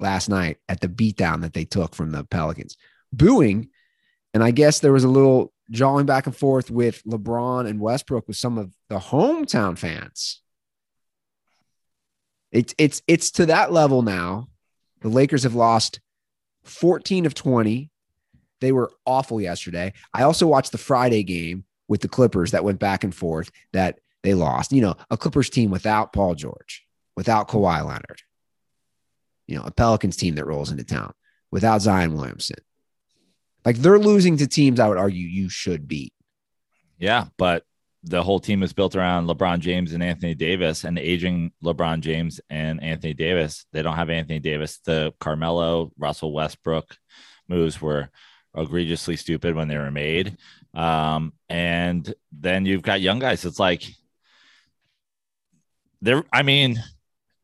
[0.00, 2.76] last night at the beatdown that they took from the Pelicans.
[3.12, 3.68] Booing,
[4.34, 8.26] and I guess there was a little jawing back and forth with LeBron and Westbrook
[8.26, 10.42] with some of the hometown fans.
[12.52, 14.48] It's it's it's to that level now.
[15.02, 16.00] The Lakers have lost
[16.64, 17.90] 14 of 20.
[18.60, 19.92] They were awful yesterday.
[20.12, 24.00] I also watched the Friday game with the Clippers that went back and forth that
[24.22, 24.72] they lost.
[24.72, 26.86] You know, a Clippers team without Paul George,
[27.16, 28.22] without Kawhi Leonard.
[29.50, 31.12] You know, a Pelicans team that rolls into town
[31.50, 32.58] without Zion Williamson.
[33.64, 36.12] Like they're losing to teams I would argue you should beat.
[36.98, 37.64] Yeah, but
[38.02, 42.40] the whole team is built around LeBron James and Anthony Davis and aging LeBron James
[42.48, 43.66] and Anthony Davis.
[43.72, 44.78] They don't have Anthony Davis.
[44.84, 46.96] The Carmelo, Russell Westbrook
[47.48, 48.08] moves were
[48.56, 50.36] egregiously stupid when they were made.
[50.72, 53.44] Um, and then you've got young guys.
[53.44, 53.84] It's like
[56.00, 56.82] they're, I mean,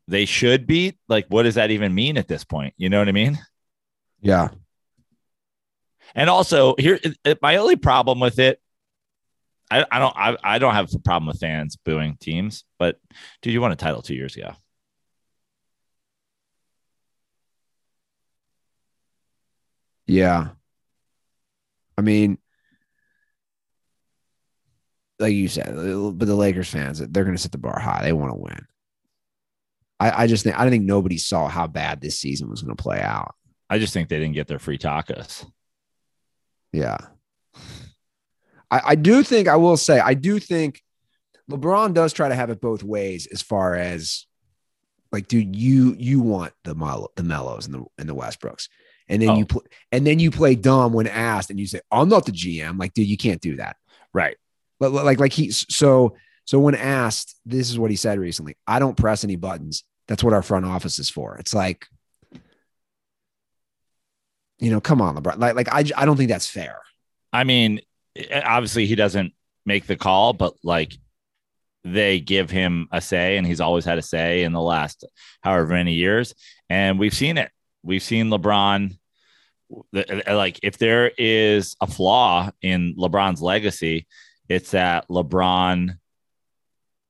[0.09, 0.99] they should beat.
[1.09, 2.75] Like, what does that even mean at this point?
[2.77, 3.39] You know what I mean?
[4.21, 4.49] Yeah.
[6.15, 6.99] And also, here
[7.43, 8.61] my only problem with it,
[9.71, 12.99] I, I don't I, I don't have a problem with fans booing teams, but
[13.43, 14.55] dude, you won a title two years ago.
[20.07, 20.51] Yeah.
[21.99, 22.39] I mean,
[25.19, 28.03] like you said, but the Lakers fans, they're going to set the bar high.
[28.03, 28.67] They want to win.
[29.99, 32.77] I, I just think I don't think nobody saw how bad this season was going
[32.77, 33.35] to play out.
[33.71, 35.45] I just think they didn't get their free tacos.
[36.73, 36.99] Yeah.
[38.71, 40.83] I, I do think I will say I do think
[41.51, 44.27] LeBron does try to have it both ways as far as
[45.13, 46.75] like, dude, you you want the
[47.17, 48.69] the Melos and the and the Westbrooks.
[49.09, 49.37] And then Oh.
[49.37, 52.33] you pl- and then you play dumb when asked and you say, I'm not the
[52.33, 52.79] GM.
[52.79, 53.77] Like, dude, you can't do that.
[54.13, 54.37] Right.
[54.81, 56.17] But like like he so
[56.47, 58.57] so when asked, this is what he said recently.
[58.67, 59.85] I don't press any buttons.
[60.07, 61.37] That's what our front office is for.
[61.37, 61.87] It's like,
[64.59, 65.39] you know, come on, LeBron.
[65.39, 66.79] Like, like I, I don't think that's fair.
[67.33, 67.81] I mean,
[68.15, 69.33] eh, obviously he doesn't
[69.67, 70.97] make the call, but like
[71.83, 75.05] they give him a say, and he's always had a say in the last
[75.41, 76.33] however many years.
[76.71, 77.51] And we've seen it.
[77.83, 78.97] We've seen LeBron.
[79.93, 84.07] Like, if there is a flaw in LeBron's legacy,
[84.49, 85.99] it's that LeBron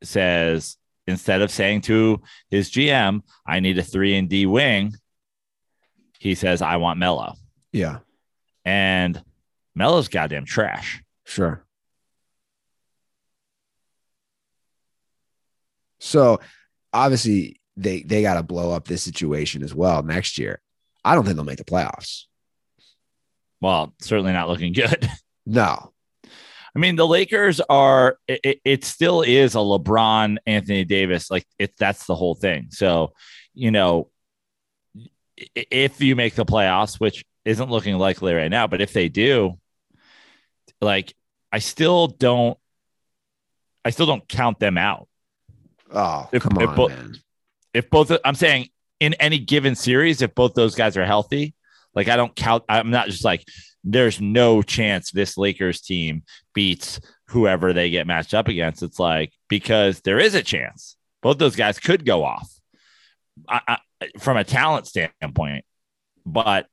[0.07, 0.77] says
[1.07, 4.95] instead of saying to his GM, "I need a three and D wing,"
[6.19, 7.35] he says, "I want Melo."
[7.73, 7.99] Yeah,
[8.65, 9.23] and
[9.75, 11.03] Melo's goddamn trash.
[11.25, 11.63] sure.
[15.99, 16.41] So
[16.93, 20.61] obviously they they got to blow up this situation as well next year.
[21.05, 22.25] I don't think they'll make the playoffs.
[23.61, 25.09] Well, certainly not looking good.
[25.49, 25.93] No.
[26.77, 28.19] I mean, the Lakers are.
[28.29, 31.31] It, it- still is a LeBron, Anthony Davis.
[31.31, 31.75] Like it.
[31.79, 32.67] That's the whole thing.
[32.71, 33.15] So,
[33.55, 34.11] you know,
[35.55, 39.59] if you make the playoffs, which isn't looking likely right now, but if they do,
[40.81, 41.15] like
[41.51, 42.59] I still don't.
[43.85, 45.09] I still don't count them out.
[45.93, 47.17] Oh, If- come if on, bo- man.
[47.73, 48.69] If both, I'm saying
[49.01, 51.55] in any given series, if both those guys are healthy,
[51.97, 52.63] like I don't count.
[52.69, 53.45] I'm not just like
[53.83, 56.23] there's no chance this Lakers team
[56.55, 58.83] beats whoever they get matched up against.
[58.83, 62.49] It's like because there is a chance both those guys could go off
[63.49, 65.65] I, I, from a talent standpoint,
[66.25, 66.67] but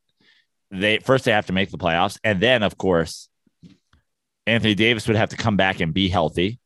[0.70, 3.30] they first they have to make the playoffs, and then of course
[4.46, 6.60] Anthony Davis would have to come back and be healthy,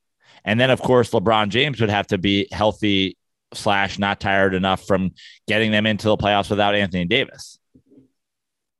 [0.43, 3.17] and then of course LeBron James would have to be healthy
[3.53, 5.11] slash not tired enough from
[5.47, 7.56] getting them into the playoffs without Anthony Davis.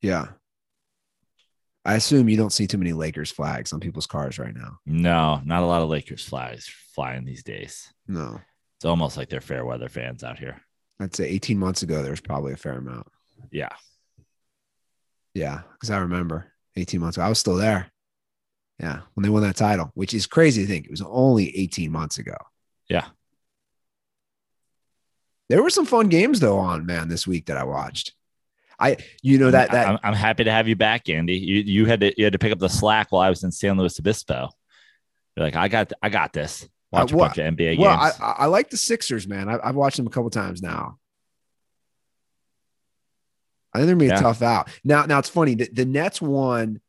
[0.02, 0.28] Yeah.
[1.86, 4.80] I assume you don't see too many Lakers flags on people's cars right now.
[4.86, 7.92] No, not a lot of Lakers flags flying these days.
[8.08, 8.42] No.
[8.78, 10.62] It's almost like they're fair weather fans out here.
[11.00, 13.08] I'd say 18 months ago, there was probably a fair amount.
[13.52, 13.70] Yeah.
[15.34, 15.62] Yeah.
[15.74, 17.92] Because I remember 18 months ago, I was still there.
[18.80, 19.02] Yeah.
[19.14, 22.18] When they won that title, which is crazy to think it was only 18 months
[22.18, 22.36] ago.
[22.90, 23.06] Yeah.
[25.50, 28.14] There were some fun games, though, on man this week that I watched.
[28.80, 31.36] I, you know that that I'm, I'm happy to have you back, Andy.
[31.38, 33.52] You you had to you had to pick up the slack while I was in
[33.52, 34.50] San Luis Obispo.
[35.36, 36.68] You're like, I got I got this.
[36.92, 38.16] Watch Uh, a bunch of NBA well, games.
[38.20, 39.50] I, I I like the Sixers, man.
[39.50, 41.00] I, I've watched them a couple times now.
[43.74, 44.20] I think they're gonna be Yeah.
[44.20, 44.70] a tough out.
[44.84, 45.56] Now, now it's funny.
[45.56, 46.80] The, the Nets won.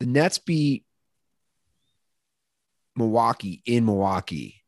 [0.00, 0.84] The Nets beat
[2.96, 4.62] Milwaukee in Milwaukee,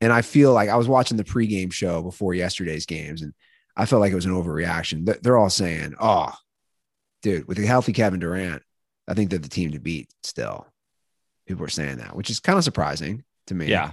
[0.00, 3.32] and I feel like I was watching the pregame show before yesterday's games, and
[3.76, 5.04] I felt like it was an overreaction.
[5.22, 6.32] They're- all saying, "Oh,
[7.22, 8.62] dude, with a healthy Kevin Durant,
[9.08, 10.66] I think they're the team to beat." Still,
[11.46, 13.66] people are saying that, which is kind of surprising to me.
[13.66, 13.92] Yeah.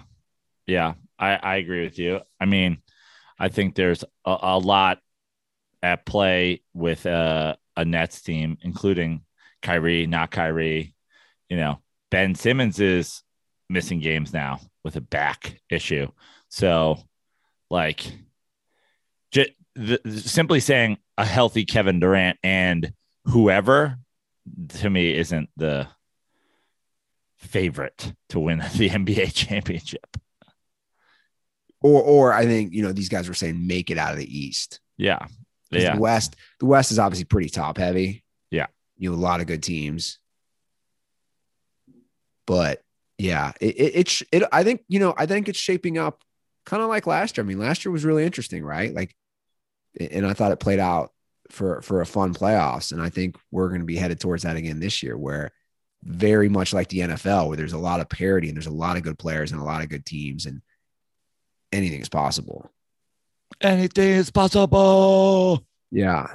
[0.65, 0.93] Yeah.
[1.19, 2.19] I, I agree with you.
[2.39, 2.78] I mean,
[3.39, 4.99] I think there's a, a lot
[5.82, 9.21] at play with uh, a Nets team, including
[9.61, 10.93] Kyrie, not Kyrie.
[11.49, 13.23] You know, Ben Simmons is
[13.69, 16.07] missing games now with a back issue.
[16.49, 16.99] So,
[17.69, 18.11] like,
[19.78, 22.91] the, simply saying a healthy Kevin Durant and
[23.25, 23.97] whoever
[24.69, 25.88] to me isn't the
[27.38, 30.17] favorite to win the NBA championship.
[31.82, 34.38] or or I think you know these guys were saying make it out of the
[34.38, 34.80] East.
[34.97, 35.28] Yeah.
[35.69, 35.95] Yeah.
[35.95, 38.23] The West, the West is obviously pretty top heavy.
[38.51, 38.67] Yeah.
[38.97, 40.17] You know, a lot of good teams.
[42.45, 42.82] But
[43.17, 46.23] yeah, it it, it, it I think, you know, I think it's shaping up
[46.65, 47.43] kind of like last year.
[47.43, 48.93] I mean, last year was really interesting, right?
[48.93, 49.13] Like,
[50.00, 51.12] and I thought it played out
[51.50, 52.91] for for a fun playoffs.
[52.91, 55.52] And I think we're going to be headed towards that again this year, where
[56.04, 58.98] very much like the NFL, where there's a lot of parity and there's a lot
[58.98, 60.62] of good players and a lot of good teams, and
[61.72, 62.70] anything is possible.
[63.62, 65.66] Anything is possible.
[65.91, 66.28] Yeah.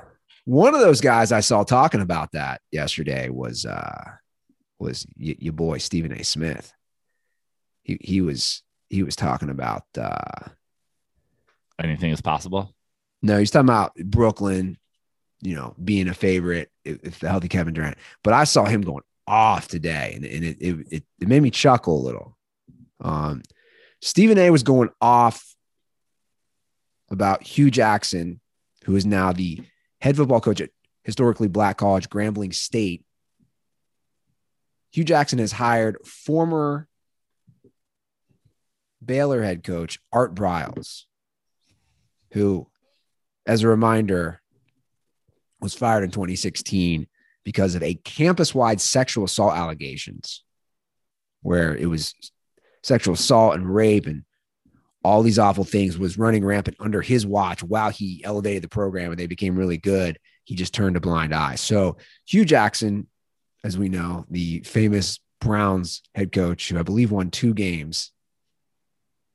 [0.45, 4.03] One of those guys I saw talking about that yesterday was uh
[4.79, 6.25] was y- your boy Stephen A.
[6.25, 6.73] Smith.
[7.83, 10.49] He he was he was talking about uh
[11.83, 12.75] Anything is possible.
[13.23, 14.77] No, he's talking about Brooklyn,
[15.41, 17.99] you know, being a favorite if, the healthy Kevin Durant.
[18.25, 21.51] But I saw him going off today and, and it, it it it made me
[21.51, 22.37] chuckle a little.
[23.01, 23.43] Um
[24.01, 25.55] Stephen A was going off
[27.09, 28.41] about Hue Jackson,
[28.85, 29.63] who is now the
[30.01, 30.71] head football coach at
[31.05, 33.05] historically black college Grambling State.
[34.91, 36.89] Hue Jackson has hired former
[39.05, 41.05] Baylor head coach Art Briles,
[42.33, 42.69] who,
[43.47, 44.41] as a reminder,
[45.61, 47.07] was fired in 2016
[47.45, 50.45] because of a campus wide sexual assault allegations,
[51.43, 52.15] where it was
[52.83, 54.25] sexual assault and rape and
[55.05, 59.11] all these awful things was running rampant under his watch while he elevated the program
[59.11, 60.19] and they became really good.
[60.45, 61.57] He just turned a blind eye.
[61.57, 63.09] So Hue Jackson,
[63.65, 68.13] as we know, the famous Browns head coach, who I believe won two games,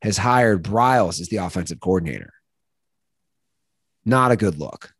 [0.01, 2.31] has hired Briles as the offensive coordinator.
[4.07, 4.93] Not a good look.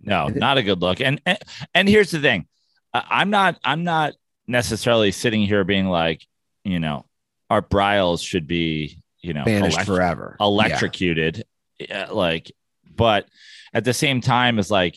[0.00, 1.00] No, not a good look.
[1.00, 1.38] And and,
[1.74, 2.46] and here's the thing.
[2.94, 4.14] I'm not I'm not
[4.46, 6.24] necessarily sitting here being like,
[6.64, 7.04] you know,
[7.50, 10.36] Art Briles should be, you know, Banished elect- forever.
[10.40, 11.44] electrocuted.
[11.80, 12.52] Yeah, like,
[12.94, 13.26] but
[13.74, 14.96] at the same time, is like,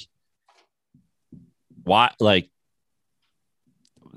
[1.83, 2.11] why?
[2.19, 2.51] Like,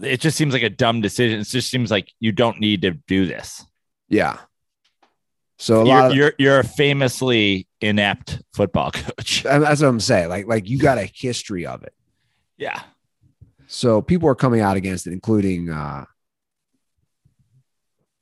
[0.02, 1.40] it just seems like a dumb decision.
[1.40, 3.64] It just seems like you don't need to do this.
[4.10, 4.36] Yeah.
[5.62, 9.44] So a You're, lot of you're you're a famously inept football coach.
[9.44, 10.28] that's what I'm saying.
[10.28, 11.94] Like, like you got a history of it.
[12.56, 12.82] Yeah.
[13.68, 16.06] So people are coming out against it, including uh,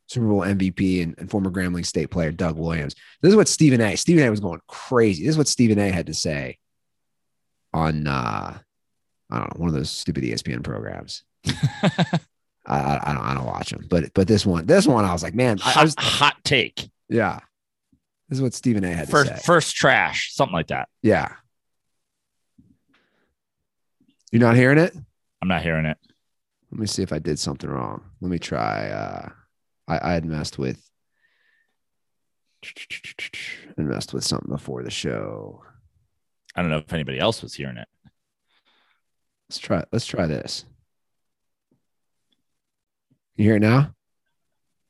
[0.06, 2.94] Super Bowl MVP and, and former Grambling State player Doug Williams.
[3.22, 3.96] This is what Stephen A.
[3.96, 4.28] Stephen A.
[4.28, 5.24] was going crazy.
[5.24, 5.88] This is what Stephen A.
[5.88, 6.58] had to say
[7.72, 8.58] on uh,
[9.30, 11.22] I don't know one of those stupid ESPN programs.
[11.46, 12.20] I,
[12.66, 15.34] I, don't I don't watch them, but but this one this one I was like,
[15.34, 16.90] man, I, I was hot take.
[17.10, 17.40] Yeah.
[18.28, 18.94] This is what Stephen A.
[18.94, 19.42] had to First say.
[19.44, 20.88] first trash, something like that.
[21.02, 21.34] Yeah.
[24.30, 24.94] You're not hearing it?
[25.42, 25.98] I'm not hearing it.
[26.70, 28.02] Let me see if I did something wrong.
[28.20, 28.88] Let me try.
[28.88, 29.28] Uh,
[29.88, 30.80] I, I had messed with.
[32.64, 35.64] I messed with something before the show.
[36.54, 37.88] I don't know if anybody else was hearing it.
[39.48, 39.82] Let's try.
[39.90, 40.64] Let's try this.
[43.34, 43.94] You hear it now?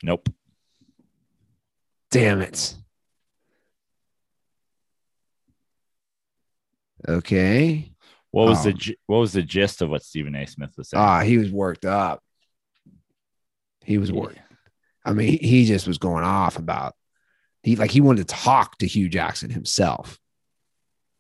[0.03, 0.29] Nope.
[2.11, 2.75] Damn it.
[7.09, 7.93] Okay.
[8.31, 8.95] What was the Oh.
[9.07, 10.47] what was the gist of what Stephen A.
[10.47, 11.03] Smith was saying?
[11.03, 12.23] Ah, he was worked up.
[13.85, 14.39] He was worked.
[15.05, 16.95] I mean, he, he just was going off about
[17.63, 20.19] he like he wanted to talk to Hue Jackson himself.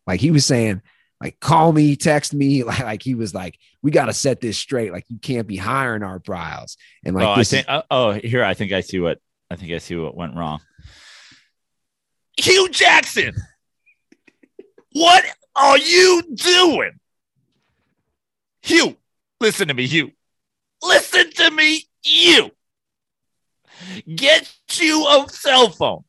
[0.07, 0.83] Like he was saying,
[1.21, 2.63] like, call me, text me.
[2.71, 4.93] Like, like he was like, we got to set this straight.
[4.93, 6.77] Like, you can't be hiring Art Briles.
[7.05, 7.67] And like oh, I think.
[7.69, 9.19] is, oh, oh, here I think I see what
[9.51, 10.61] I think I see what went wrong.
[12.41, 13.35] Hue Jackson.
[14.93, 15.25] What
[15.55, 16.93] are you doing?
[18.63, 18.97] Hue,
[19.41, 20.13] listen to me, Hue.
[20.83, 22.51] Listen to me, you.
[24.15, 26.05] Get you a cell phone.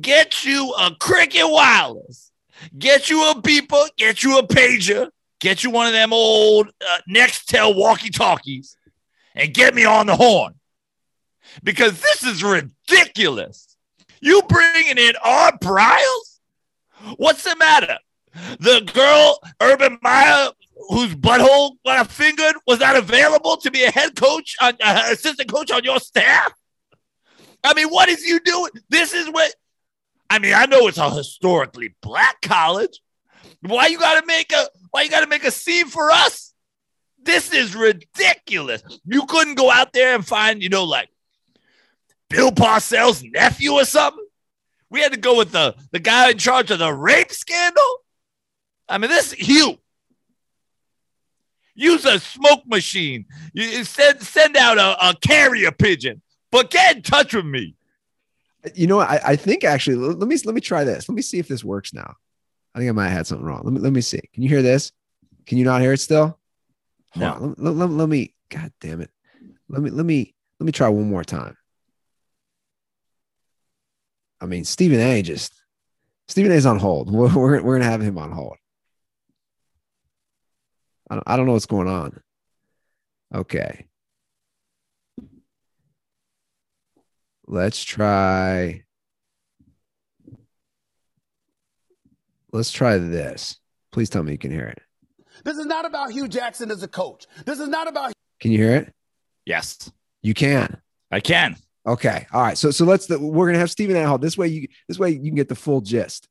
[0.00, 2.30] Get you a Cricket Wireless.
[2.76, 3.88] Get you a beeper.
[3.96, 5.10] Get you a pager.
[5.40, 8.76] Get you one of them old uh, Nextel walkie talkies
[9.34, 10.54] and get me on the horn.
[11.62, 13.65] Because this is ridiculous.
[14.26, 16.40] You bringing in Art Briles?
[17.16, 17.96] What's the matter?
[18.58, 20.50] The girl, Urban Meyer,
[20.88, 25.10] whose butthole got a fingered, was not available to be a head coach, on, uh,
[25.12, 26.52] assistant coach on your staff?
[27.62, 28.72] I mean, what is you doing?
[28.88, 29.54] This is what
[30.28, 30.54] I mean.
[30.54, 33.00] I know it's a historically black college.
[33.60, 36.52] Why you gotta make a why you gotta make a scene for us?
[37.22, 38.82] This is ridiculous.
[39.04, 41.10] You couldn't go out there and find, you know, like
[42.28, 44.24] Bill Parcells' nephew or something.
[44.90, 48.04] We had to go with the, the guy in charge of the rape scandal.
[48.88, 49.78] I mean, this Hue.
[51.74, 53.26] Use a smoke machine.
[53.52, 57.74] You send send out a, a carrier pigeon but get in touch with me.
[58.74, 61.08] You know, I, I think actually, let me let me try this.
[61.08, 62.16] Let me see if this works now.
[62.74, 63.62] I think I might have had something wrong.
[63.62, 64.20] Let me let me see.
[64.32, 64.90] Can you hear this?
[65.46, 66.38] Can you not hear it still?
[67.14, 67.54] No.
[67.58, 68.34] Let, let, let, me.
[68.48, 69.10] God damn it.
[69.68, 71.56] Let me let me let me try one more time.
[74.40, 75.22] I mean, Stephen A.
[75.22, 75.52] Just
[76.28, 76.54] Stephen A.
[76.54, 77.10] is on hold.
[77.12, 78.56] We're we're, we're gonna have him on hold.
[81.08, 82.20] I don't, I don't know what's going on.
[83.34, 83.86] Okay.
[87.46, 88.82] Let's try.
[92.52, 93.58] Let's try this.
[93.92, 94.82] Please tell me you can hear it.
[95.44, 97.26] This is not about Hue Jackson as a coach.
[97.44, 98.12] This is not about.
[98.40, 98.92] Can you hear it?
[99.44, 100.80] Yes, you can.
[101.10, 101.56] I can.
[101.86, 102.26] Okay.
[102.32, 102.58] All right.
[102.58, 103.08] So so let's.
[103.08, 104.18] We're gonna have Stephen Hall.
[104.18, 104.68] This way you.
[104.88, 106.28] This way you can get the full gist.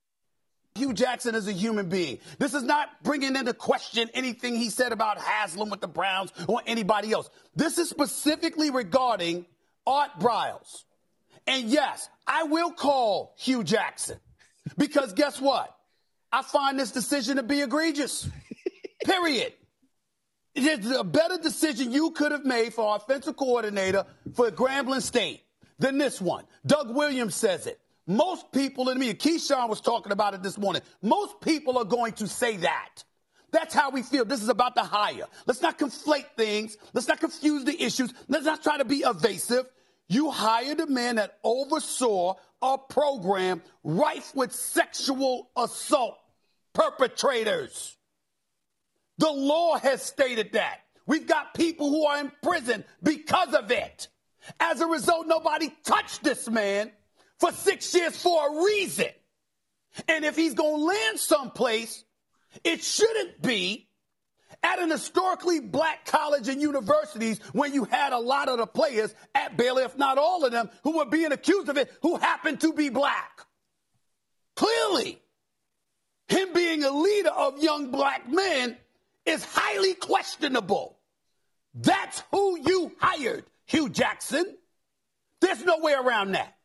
[0.75, 2.19] Hue Jackson is a human being.
[2.37, 6.61] This is not bringing into question anything he said about Haslam with the Browns or
[6.67, 7.29] anybody else.
[7.55, 9.45] This is specifically regarding
[9.87, 10.83] Art Briles.
[11.47, 14.19] And yes, I will call Hue Jackson
[14.77, 15.73] because guess what?
[16.29, 18.27] I find this decision to be egregious.
[19.05, 19.53] Period.
[20.55, 25.44] It's a better decision you could have made for offensive coordinator for Grambling State
[25.79, 26.45] than this one.
[26.65, 27.79] Doug Williams says it.
[28.07, 30.81] Most people in the media, Keyshawn was talking about it this morning.
[31.01, 33.03] Most people are going to say that.
[33.51, 34.25] That's how we feel.
[34.25, 35.25] This is about the hire.
[35.47, 36.77] Let's not conflate things.
[36.93, 38.13] Let's not confuse the issues.
[38.27, 39.65] Let's not try to be evasive.
[40.07, 46.17] You hired a man that oversaw a program rife with sexual assault
[46.73, 47.97] perpetrators.
[49.17, 50.81] The law has stated that.
[51.07, 54.09] We've got people who are in prison because of it.
[54.59, 56.91] As a result, nobody touched this man
[57.39, 59.09] for six years for a reason.
[60.07, 62.03] And if he's going to land someplace,
[62.63, 63.87] it shouldn't be
[64.63, 69.13] at an historically black college and universities when you had a lot of the players
[69.33, 72.61] at Baylor, if not all of them, who were being accused of it, who happened
[72.61, 73.41] to be black.
[74.55, 75.21] Clearly,
[76.27, 78.77] him being a leader of young black men
[79.25, 80.97] is highly questionable.
[81.73, 84.57] That's who you hired, Hue Jackson.
[85.41, 86.55] There's no way around that.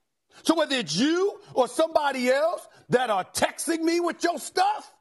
[0.43, 4.94] So whether it's you or somebody else that are texting me with your stuff,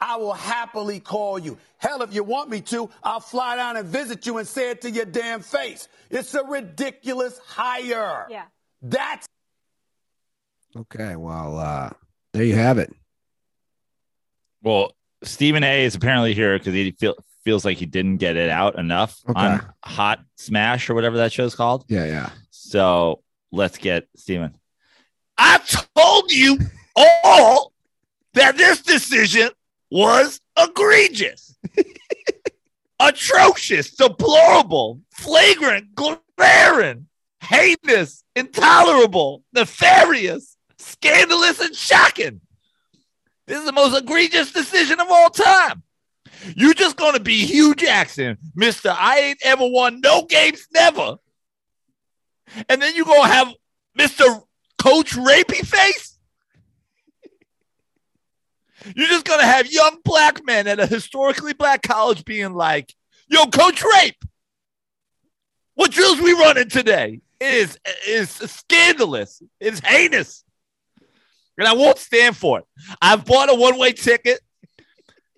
[0.00, 1.58] I will happily call you.
[1.78, 4.82] Hell, if you want me to, I'll fly down and visit you and say it
[4.82, 5.88] to your damn face.
[6.10, 8.26] It's a ridiculous hire.
[8.28, 8.44] Yeah.
[8.82, 9.26] That's
[10.76, 11.16] okay.
[11.16, 11.90] Well, uh,
[12.32, 12.92] there you have it.
[14.62, 14.92] Well,
[15.22, 17.14] Stephen A is apparently here because he feel,
[17.44, 19.38] feels like he didn't get it out enough okay.
[19.38, 21.84] on Hot Smash or whatever that show's called.
[21.88, 22.30] Yeah, yeah.
[22.50, 23.22] So
[23.52, 24.56] let's get Stephen.
[25.36, 25.58] I
[25.96, 26.58] told you
[26.96, 27.72] all
[28.34, 29.50] that this decision
[29.90, 31.56] was egregious,
[33.00, 37.06] atrocious, deplorable, flagrant, glaring,
[37.40, 42.40] heinous, intolerable, nefarious, scandalous, and shocking.
[43.46, 45.82] This is the most egregious decision of all time.
[46.56, 48.94] You're just going to be Hue Jackson, Mr.
[48.96, 51.16] I ain't ever won no games, never.
[52.68, 53.52] And then you're to have
[53.98, 54.42] Mr.
[54.78, 56.14] Coach Rapey Face?
[58.94, 62.94] You're just gonna have young black men at a historically black college being like,
[63.28, 64.22] "Yo, Coach Rape,
[65.74, 67.20] what drills we running today?
[67.40, 69.42] It is is scandalous.
[69.58, 70.44] It's heinous,
[71.56, 72.64] and I won't stand for it.
[73.00, 74.40] I've bought a one way ticket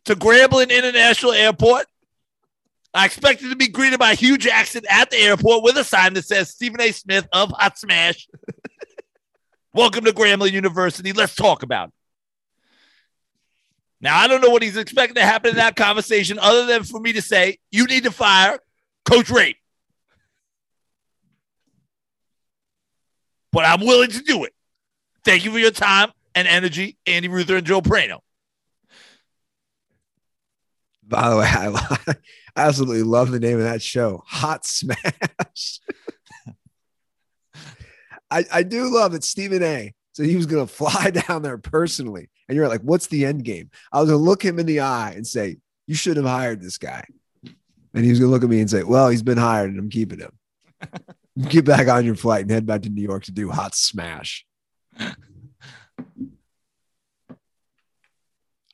[0.07, 1.87] to Grambling International Airport.
[2.95, 6.25] I expected to be greeted by Hue Jackson at the airport with a sign that
[6.25, 6.93] says Stephen A.
[6.93, 8.29] Smith of Hot Smash.
[9.75, 11.13] Welcome to Grambling University.
[11.13, 11.95] Let's talk about it.
[14.01, 17.01] Now I don't know what he's expecting to happen in that conversation, other than for
[17.01, 18.61] me to say, you need to fire
[19.05, 19.57] Coach Rape.
[23.51, 24.55] But I'm willing to do it.
[25.25, 28.21] Thank you for your time and energy, Andy Ruther and Joe Prano.
[31.07, 32.15] By the way, I, I
[32.57, 35.81] absolutely love the name of that show, Hot Smash.
[38.31, 39.95] I, I do love that Stephen A.
[40.13, 42.31] So he was going to fly down there personally.
[42.49, 43.71] And you're like, what's the end game?
[43.93, 46.63] I was going to look him in the eye and say, you should have hired
[46.63, 47.05] this guy.
[47.95, 49.79] And he was going to look at me and say, well, he's been hired and
[49.79, 50.33] I'm keeping him.
[51.49, 54.47] Get back on your flight and head back to New York to do Hot Smash.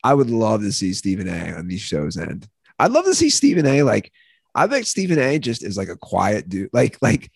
[0.03, 2.47] I would love to see Stephen A on these shows end.
[2.77, 3.83] I'd love to see Stephen A.
[3.83, 4.11] Like,
[4.53, 5.39] I think Stephen A.
[5.39, 6.69] just is like a quiet dude.
[6.73, 7.31] Like, like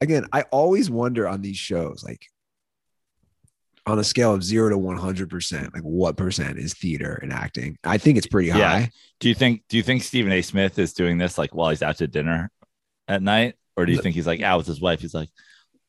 [0.00, 2.26] again, I always wonder on these shows, like
[3.86, 7.32] on a scale of zero to one hundred percent, like what percent is theater and
[7.32, 7.78] acting?
[7.84, 8.58] I think it's pretty high.
[8.58, 8.86] Yeah.
[9.20, 10.42] Do you think do you think Stephen A.
[10.42, 12.50] Smith is doing this like while he's out to dinner
[13.06, 13.54] at night?
[13.76, 15.00] Or do you think he's like out with his wife?
[15.02, 15.28] He's like,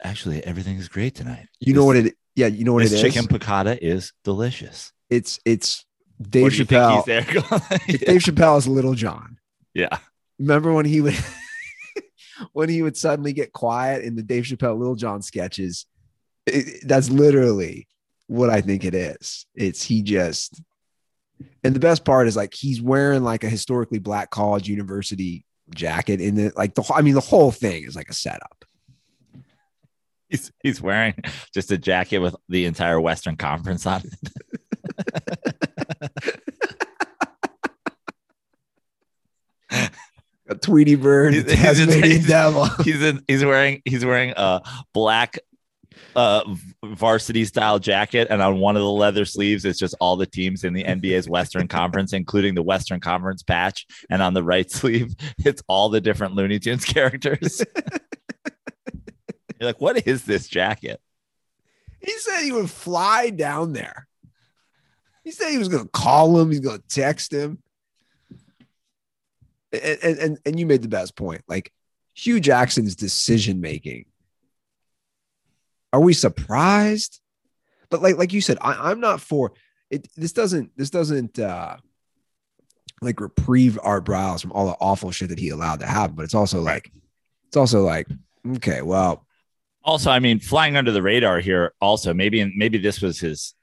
[0.04, 1.48] actually, everything is great tonight.
[1.62, 2.16] You know what it?
[2.36, 3.14] Yeah, you know what This it is.
[3.14, 4.92] chicken piccata is delicious.
[5.10, 5.86] It's it's
[6.22, 6.96] Dave do you think Chappelle.
[6.96, 9.38] he's there going- It's Dave Chappelle's Lil Jon.
[9.74, 9.98] yeah.
[10.40, 11.16] Remember when he would
[12.54, 15.86] when he would suddenly get quiet in the Dave Chappelle Lil Jon sketches?
[16.46, 17.88] It- that's literally
[18.28, 19.46] what I think it is.
[19.56, 20.62] It's he just
[21.64, 26.20] and the best part is like he's wearing like a historically black college university jacket
[26.22, 26.58] in it.
[26.58, 28.66] Like the I mean the whole thing is like a setup.
[30.30, 31.14] He's he's wearing
[31.54, 34.32] just a jacket with the entire Western Conference on it.
[40.50, 42.66] A Tweety Bird, He's- a he's he's- Devil.
[42.84, 44.62] He's in he's wearing he's wearing a
[44.94, 45.40] black
[46.16, 46.42] uh
[46.86, 50.64] varsity style jacket and on one of the leather sleeves it's just all the teams
[50.64, 55.16] in the NBA's Western Conference including the Western Conference patch and on the right sleeve
[55.40, 57.62] it's all the different Looney Tunes characters.
[59.60, 61.02] You're like what is this jacket?
[62.00, 64.07] He said he would fly down there.
[65.28, 66.52] He said he was going to call him.
[66.52, 67.62] He's going to text him.
[69.74, 71.42] And, and, and, and you made the best point.
[71.50, 71.74] Like
[72.14, 74.06] Hue Jackson's decision making.
[75.92, 77.20] Are we surprised?
[77.90, 79.52] But like like you said, I, I'm not for
[79.90, 80.08] it.
[80.16, 81.76] This doesn't this doesn't uh
[83.02, 86.16] like reprieve Art Briles from all the awful shit that he allowed to happen.
[86.16, 86.90] But it's also like
[87.50, 88.08] it's also like
[88.56, 89.28] okay, well,
[89.84, 91.74] Also, I mean, flying under the radar here.
[91.82, 93.56] Also, maybe maybe this was his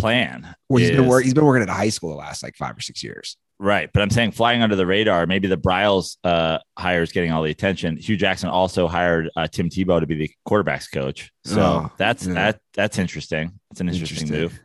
[0.00, 0.54] plan.
[0.68, 2.56] well he's been is- work, he's been working at a high school the last like
[2.56, 3.36] five or six years.
[3.62, 5.26] Right, but I'm saying flying under the radar.
[5.26, 7.98] Maybe the Briles uh, hire is getting all the attention.
[7.98, 11.30] Hue Jackson also hired uh, Tim Tebow to be the quarterbacks coach.
[11.44, 12.32] So Oh, that's yeah.
[12.34, 13.60] that that's interesting.
[13.70, 14.58] It's an interesting, move.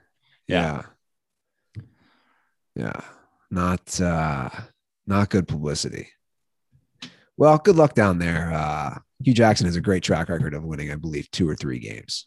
[0.47, 0.83] Yeah.
[2.75, 3.01] Yeah.
[3.51, 4.49] Not uh
[5.07, 6.09] not good publicity.
[7.37, 8.51] Well, good luck down there.
[8.53, 11.79] Uh Hue Jackson has a great track record of winning, I believe, two or three
[11.79, 12.25] games.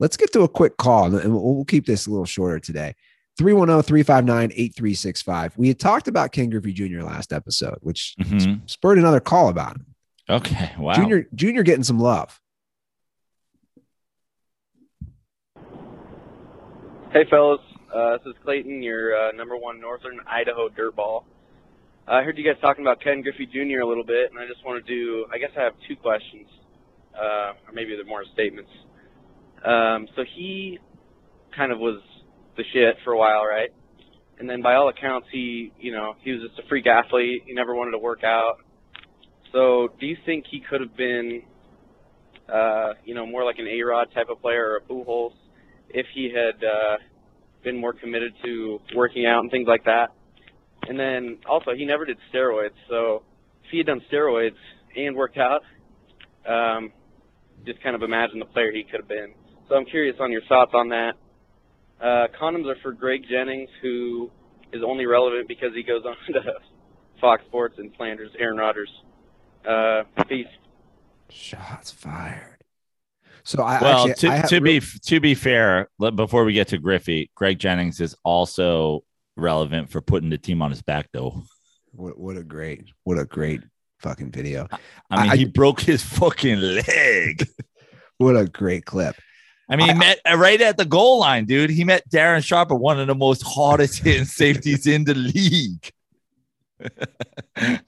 [0.00, 2.94] Let's get to a quick call and we'll, we'll keep this a little shorter today.
[2.96, 5.56] oh, 310 359 8365.
[5.56, 7.02] We had talked about Ken Griffey Jr.
[7.02, 8.68] last episode, which Mhm.
[8.68, 9.86] spurred another call about him.
[10.28, 10.94] Okay, wow.
[10.94, 12.40] Junior, Junior getting some love.
[17.12, 17.60] Hey, fellas.
[17.94, 21.24] Uh, this is Clayton, your uh, number one Northern Idaho dirtball.
[22.06, 23.80] I heard you guys talking about Ken Griffey Jr.
[23.80, 26.46] a little bit, and I just want to do, I guess I have two questions,
[27.16, 28.70] uh, or maybe they're more statements.
[29.64, 30.78] Um, so he
[31.54, 32.00] kind of was
[32.56, 33.70] the shit for a while, right?
[34.38, 37.42] And then by all accounts, he, you know, he was just a freak athlete.
[37.46, 38.56] He never wanted to work out.
[39.52, 41.42] So do you think he could have been,
[42.52, 45.32] uh, you know, more like an A-Rod type of player or a Pujols
[45.90, 46.96] if he had uh,
[47.62, 50.08] been more committed to working out and things like that.
[50.88, 52.70] And then also, he never did steroids.
[52.88, 53.22] So
[53.64, 54.56] if he had done steroids
[54.96, 55.60] and worked out,
[56.48, 56.92] um,
[57.66, 59.34] just kind of imagine the player he could have been.
[59.70, 61.12] So I'm curious on your thoughts on that.
[62.00, 64.28] Uh, condoms are for Greg Jennings, who
[64.72, 66.54] is only relevant because he goes on to
[67.20, 68.90] Fox Sports and slanders Aaron Rodgers.
[69.66, 70.48] Uh, peace.
[71.28, 72.56] Shots fired.
[73.44, 76.68] So I well, actually, to, I to real- be to be fair, before we get
[76.68, 79.04] to Griffey, Greg Jennings is also
[79.36, 81.42] relevant for putting the team on his back, though.
[81.92, 83.60] What, what a great, what a great
[84.00, 84.66] fucking video.
[85.10, 87.46] I mean, I- he broke his fucking leg.
[88.18, 89.16] What a great clip.
[89.70, 91.70] I mean, he I- met uh, right at the goal line, dude.
[91.70, 95.90] He met Darren Sharp, one of the most hardest hitting safeties in the league.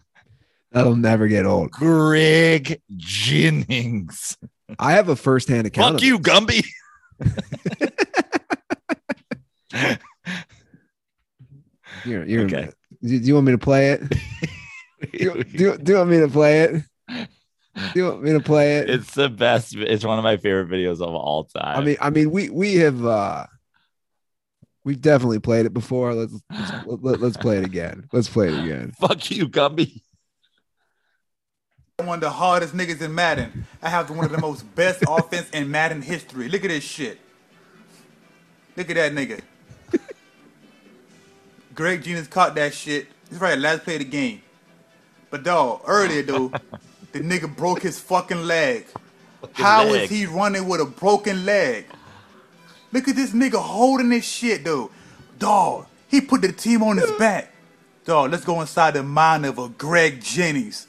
[0.72, 1.70] That'll never get old.
[1.72, 4.38] Greg Jennings.
[4.78, 5.94] I have a firsthand account.
[5.94, 6.64] Fuck of you, Gumby.
[12.04, 12.68] You're, you're Okay.
[13.02, 14.02] do you want me to play it?
[15.18, 16.82] Do do, do you want me to play it?
[17.74, 18.90] Do you want me to play it?
[18.90, 19.74] it's the best.
[19.74, 21.78] It's one of my favorite videos of all time.
[21.78, 23.46] I mean, I mean, we we have uh
[24.84, 26.14] we've definitely played it before.
[26.14, 28.08] Let's let's, let, let's play it again.
[28.12, 28.92] Let's play it again.
[28.98, 30.02] fuck you, Gumby.
[31.98, 33.66] one of the hardest niggas in Madden.
[33.82, 36.48] I have one of the most best offense in Madden history.
[36.48, 37.18] Look at this shit.
[38.76, 39.40] Look at that nigga.
[41.74, 43.06] Greg Jennings caught that shit.
[43.30, 44.42] It's right, last play of the game.
[45.30, 46.52] But dog, earlier though,
[47.12, 48.86] the nigga broke his fucking leg.
[49.52, 50.10] How is leg.
[50.10, 51.86] he running with a broken leg?
[52.92, 54.90] Look at this nigga holding this shit though.
[55.38, 57.52] Dog, he put the team on his back.
[58.04, 60.86] Dog, let's go inside the mind of a Greg Jennings.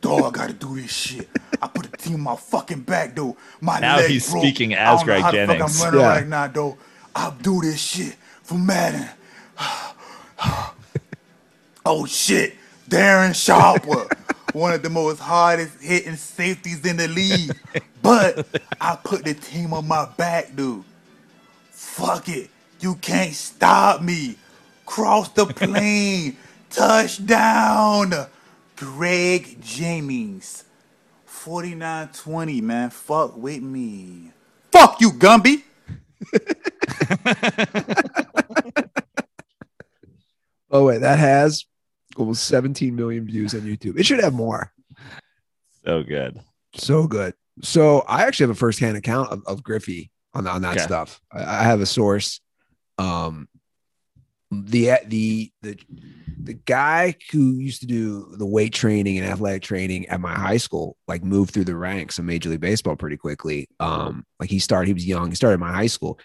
[0.00, 1.28] Dog, I gotta do this shit.
[1.60, 3.36] I put the team on my fucking back, though.
[3.60, 4.42] My Now leg he's broke.
[4.42, 5.80] speaking I as don't know Greg how the fuck Jennings.
[5.80, 6.08] I'm running Yeah.
[6.08, 6.78] right now, though.
[7.14, 9.08] I'll do this shit for Madden.
[11.84, 12.54] oh shit,
[12.88, 14.08] Darren Sharper,
[14.52, 17.56] one of the most hardest hitting safeties in the league.
[18.02, 18.46] But
[18.80, 20.84] I put the team on my back, dude.
[21.70, 22.50] Fuck it.
[22.80, 24.36] You can't stop me.
[24.86, 26.36] Cross the plane.
[26.70, 28.12] Touchdown.
[28.76, 30.64] Greg Jennings.
[31.28, 32.90] 49-20, man.
[32.90, 34.30] Fuck with me.
[34.72, 35.62] Fuck you, Gumby.
[40.70, 41.64] Oh wait, that has
[42.20, 43.98] almost 17 million views on YouTube.
[43.98, 44.72] It should have more.
[45.84, 46.40] So good.
[46.74, 47.34] So good.
[47.62, 50.84] So I actually have a firsthand account of, of Griffey on on that Okay.
[50.84, 51.20] stuff.
[51.32, 52.40] I, I have a source.
[52.98, 53.48] Um,
[54.50, 55.78] the the the
[56.42, 60.56] the guy who used to do the weight training and athletic training at my high
[60.56, 63.68] school, like moved through the ranks of Major League Baseball pretty quickly.
[63.78, 65.28] Um, like he started, he was young.
[65.28, 66.18] He started my high school.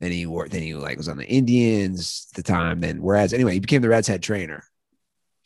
[0.00, 0.52] Then he worked.
[0.52, 2.80] Then he like was on the Indians at the time.
[2.80, 4.62] Then whereas anyway, he became the Reds head trainer,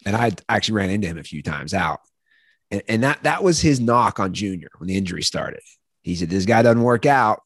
[0.06, 2.00] and I actually ran into him a few times out.
[2.70, 5.60] And, and that that was his knock on Junior when the injury started.
[6.02, 7.42] He said, "This guy doesn't work out,"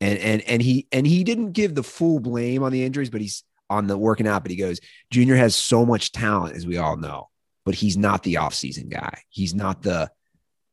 [0.00, 3.20] and and and he and he didn't give the full blame on the injuries, but
[3.20, 4.42] he's on the working out.
[4.42, 7.28] But he goes, "Junior has so much talent, as we all know,
[7.64, 9.22] but he's not the offseason guy.
[9.28, 10.10] He's not the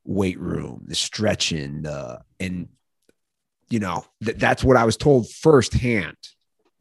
[0.06, 2.70] weight room, the stretching, the and
[3.70, 6.18] you know th- that's what I was told firsthand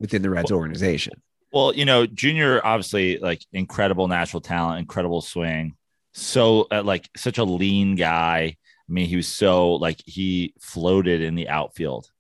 [0.01, 1.23] within the Reds organization.
[1.53, 5.77] Well, you know, Junior obviously like incredible natural talent, incredible swing.
[6.13, 8.57] So uh, like such a lean guy.
[8.89, 12.11] I mean, he was so like he floated in the outfield.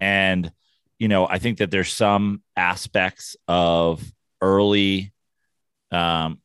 [0.00, 0.52] And
[0.98, 4.02] you know, I think that there's some aspects of
[4.40, 5.12] early
[5.90, 6.40] um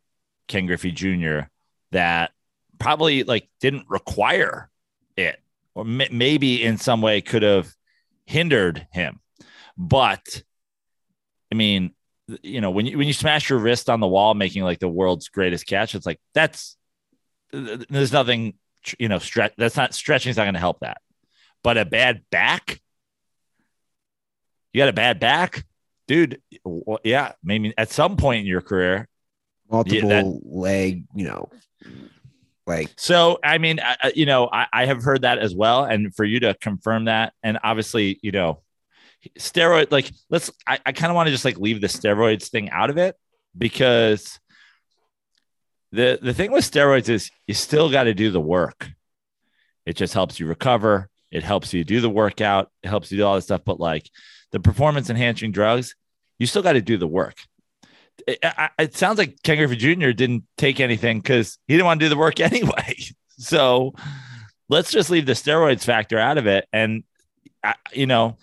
[0.47, 1.41] Ken Griffey Jr.
[1.91, 2.31] that
[2.79, 4.69] probably like didn't require
[5.15, 5.39] it
[5.75, 7.73] or m- maybe in some way could have
[8.25, 9.19] hindered him.
[9.77, 10.43] But
[11.51, 11.93] I mean,
[12.41, 14.87] you know, when you when you smash your wrist on the wall, making like the
[14.89, 16.77] world's greatest catch, it's like that's
[17.51, 18.53] there's nothing,
[18.97, 19.53] you know, stretch.
[19.57, 20.97] That's not stretching's not going to help that.
[21.63, 22.81] But a bad back,
[24.73, 25.65] you got a bad back,
[26.07, 26.41] dude.
[26.63, 29.07] w- Yeah, maybe at some point in your career.
[29.69, 31.49] Multiple that- leg, you know,
[32.65, 36.15] like So I mean, I- you know, I, I have heard that as well, and
[36.15, 38.61] for you to confirm that, and obviously, you know,
[39.39, 42.69] steroid like let's i, I kind of want to just like leave the steroids thing
[42.69, 43.15] out of it
[43.57, 44.39] because
[45.93, 48.89] the the thing with steroids is you still got to do the work.
[49.85, 51.09] It just helps you recover.
[51.31, 52.71] It helps you do the workout.
[52.81, 54.09] It helps you do all this stuff but like
[54.51, 55.95] the performance enhancing drugs
[56.39, 57.35] you still got to do the work.
[58.27, 58.39] It,
[58.79, 62.09] it sounds like ken griffey jr didn't take anything because he didn't want to do
[62.09, 62.95] the work anyway.
[63.37, 63.93] So
[64.67, 67.03] let's just leave the steroids factor out of it and
[67.63, 68.37] I, you know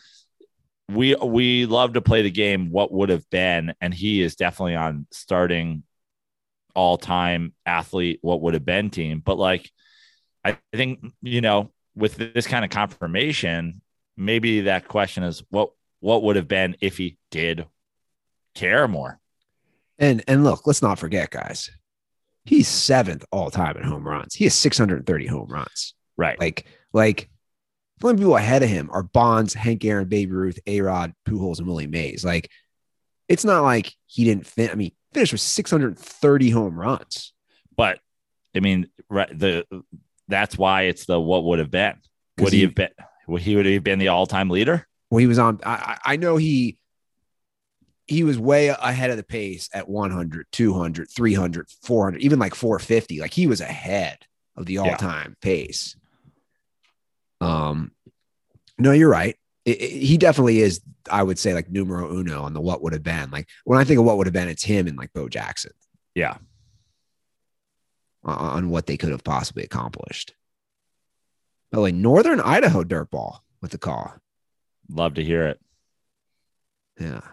[0.93, 4.77] we we love to play the game what would have been and he is definitely
[4.77, 5.83] on starting
[6.75, 9.71] all time athlete what would have been team but like
[10.45, 13.81] i think you know with this kind of confirmation
[14.17, 17.67] maybe that question is what what would have been if he did
[18.55, 19.21] care more
[19.99, 21.71] And and look, let's not forget, guys.
[22.45, 24.35] He's seventh all time in home runs.
[24.35, 25.95] He has 630 home runs.
[26.17, 27.30] right Like, like
[28.05, 31.67] only people ahead of him are Bonds, Hank Aaron, Babe Ruth, A Rod, Pujols, and
[31.67, 32.25] Willie Mays.
[32.25, 32.51] Like,
[33.29, 37.33] it's not like he didn't fin- I mean, finished with 630 home runs.
[37.77, 37.99] but
[38.57, 39.65] i mean right the
[40.27, 41.95] that's why it's the what would have been.
[42.39, 42.91] would he he- have been
[43.29, 45.61] would he would have been the all-time leader Well, he was on.
[45.65, 46.79] I, I know he
[48.07, 53.21] he was way ahead of the pace at 100, 200, 300, 400, even like 450.
[53.21, 54.19] Like he was ahead
[54.57, 55.95] of the all time pace.
[57.41, 57.93] Um,
[58.79, 59.37] no, you're right.
[59.65, 60.81] it, it- he definitely is.
[61.11, 63.31] I would say like numero uno on the what would have been.
[63.31, 65.73] Like when I think of what would have been, it's him and like Bo Jackson
[66.15, 66.37] Yeah.
[68.23, 70.35] on, on what they could have possibly accomplished.
[71.73, 74.15] By the way, Northern Idaho dirtball with the call.
[74.89, 75.61] Love to hear it.
[77.01, 77.21] Yeah.
[77.25, 77.31] oh,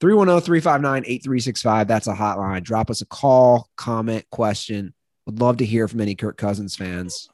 [0.00, 1.88] 310 359 8365.
[1.88, 2.62] That's a hotline.
[2.62, 4.94] Drop us a call, comment, question.
[5.26, 7.28] Would love to hear from any Kirk Cousins fans.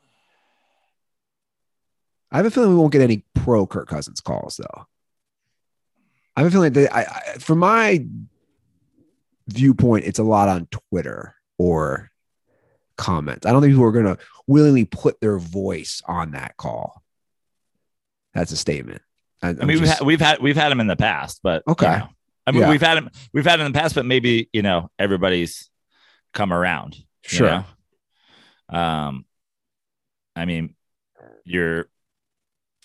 [2.32, 4.86] I have a feeling we won't get any pro Kirk Cousins calls, though.
[6.36, 8.05] I have a feeling that I, I, from my
[9.48, 12.11] viewpoint, it's a lot on Twitter or
[12.98, 13.47] comments.
[13.47, 17.03] I don't think people are going to willingly put their voice on that call.
[18.35, 19.03] That's a statement.
[19.43, 21.73] I, I mean, we've, had, we've had we've had him in the past, but you
[21.73, 21.86] Okay.
[21.86, 22.09] know.
[22.47, 22.70] I mean, Yeah.
[22.70, 25.70] we've had him we've had him in the past, but maybe you know everybody's
[26.35, 26.94] come around.
[26.97, 27.05] you
[27.39, 27.65] Sure.
[28.70, 28.78] know?
[28.78, 29.24] Um,
[30.35, 30.74] I mean,
[31.44, 31.89] your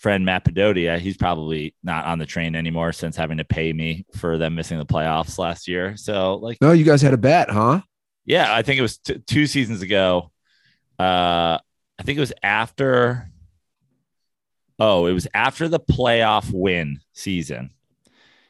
[0.02, 4.03] friend Matt Padodia, he's probably not on the train anymore since having to pay me
[4.18, 5.95] for them missing the playoffs last year.
[5.95, 7.82] So, like, no, you guys had a bet, huh?
[8.26, 10.32] yeah, I think it was t- two seasons ago.
[10.99, 11.60] Uh,
[11.99, 13.30] I think it was after.
[14.80, 17.69] Oh, it was after the playoff win season.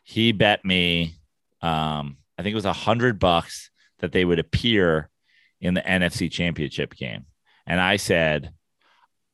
[0.03, 1.15] He bet me,
[1.61, 3.69] um, I think it was a hundred bucks
[3.99, 5.09] that they would appear
[5.59, 7.25] in the NFC Championship game,
[7.67, 8.53] and I said,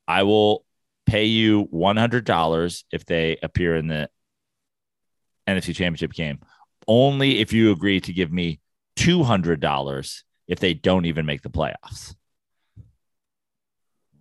[0.08, 0.66] I will
[1.08, 4.10] pay you one hundred dollars if they appear in the
[5.48, 6.40] NFC Championship game,
[6.88, 8.60] only if you agree to give me
[8.96, 12.14] two hundred dollars if they don't even make the playoffs.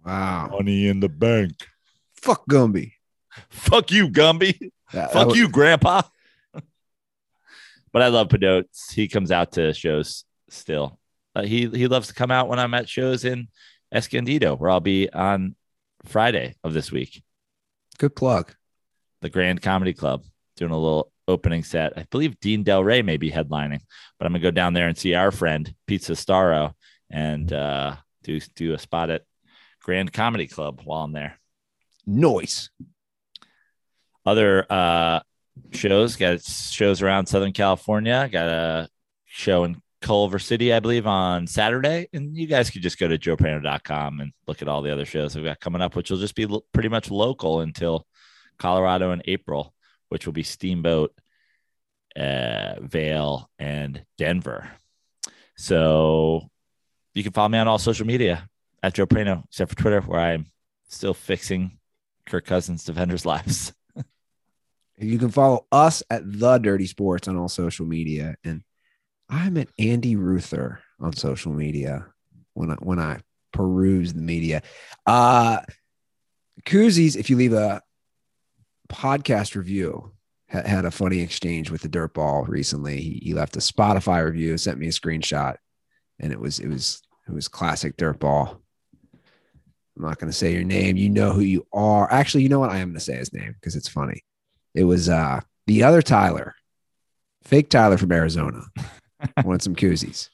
[0.05, 0.49] Wow.
[0.53, 1.67] Money in the bank.
[2.15, 2.93] Fuck Gumby.
[3.51, 4.59] Fuck you, Gumby.
[4.61, 6.03] That- that Fuck was- you, Grandpa.
[7.93, 8.93] but I love Padotes.
[8.93, 10.99] He comes out to shows still.
[11.35, 13.49] Uh, he he loves to come out when I'm at shows in
[13.93, 15.55] Escondido, where I'll be on
[16.07, 17.23] Friday of this week.
[17.99, 18.55] Good plug.
[19.23, 20.23] the Grand Comedy Club,
[20.57, 21.95] doing a little opening set.
[21.97, 23.81] I believe Dean Delray may be headlining,
[24.19, 26.75] but I'm gonna go down there and see our friend Pizza Starro
[27.11, 29.23] and uh, do do a spot at
[29.83, 31.39] Grand Comedy Club while I'm there.
[32.07, 32.71] Noise.
[34.25, 35.21] Other uh,
[35.73, 38.29] shows got shows around Southern California.
[38.31, 38.89] Got a
[39.25, 42.09] show in Culver City, I believe, on Saturday.
[42.13, 45.35] And you guys could just go to joeprano.com and look at all the other shows
[45.35, 48.07] we've got coming up, which will just be pretty much local until
[48.57, 49.75] Colorado in April,
[50.09, 51.13] which will be Steamboat,
[52.15, 54.71] uh, Vail, and Denver.
[55.57, 56.51] So
[57.13, 58.49] you can follow me on all social media
[58.85, 60.47] at Joe Prano, except for Twitter, where I'm
[60.87, 61.81] still fixing
[62.27, 63.73] Kirk Cousins defenders' lives.
[64.99, 68.63] You can follow us at the Dirty Sports on all social media, and
[69.29, 72.07] I'm at Andy Ruther on social media
[72.55, 73.21] when I when I
[73.53, 74.63] peruse the media.
[75.07, 75.61] Uh
[76.65, 77.83] Koozies, if you leave a
[78.89, 80.13] podcast review,
[80.51, 83.01] ha- had a funny exchange with the Dirtball recently.
[83.01, 85.57] He, he left a Spotify review, sent me a screenshot,
[86.19, 88.59] and it was it was it was classic Dirtball.
[89.97, 90.97] I'm not going to say your name.
[90.97, 92.11] You know who you are.
[92.13, 92.71] Actually, you know what?
[92.71, 94.23] I am going to say his name because it's funny.
[94.75, 96.55] It was uh the other Tyler,
[97.43, 98.63] fake Tyler from Arizona,
[99.45, 100.31] wanted some koozies.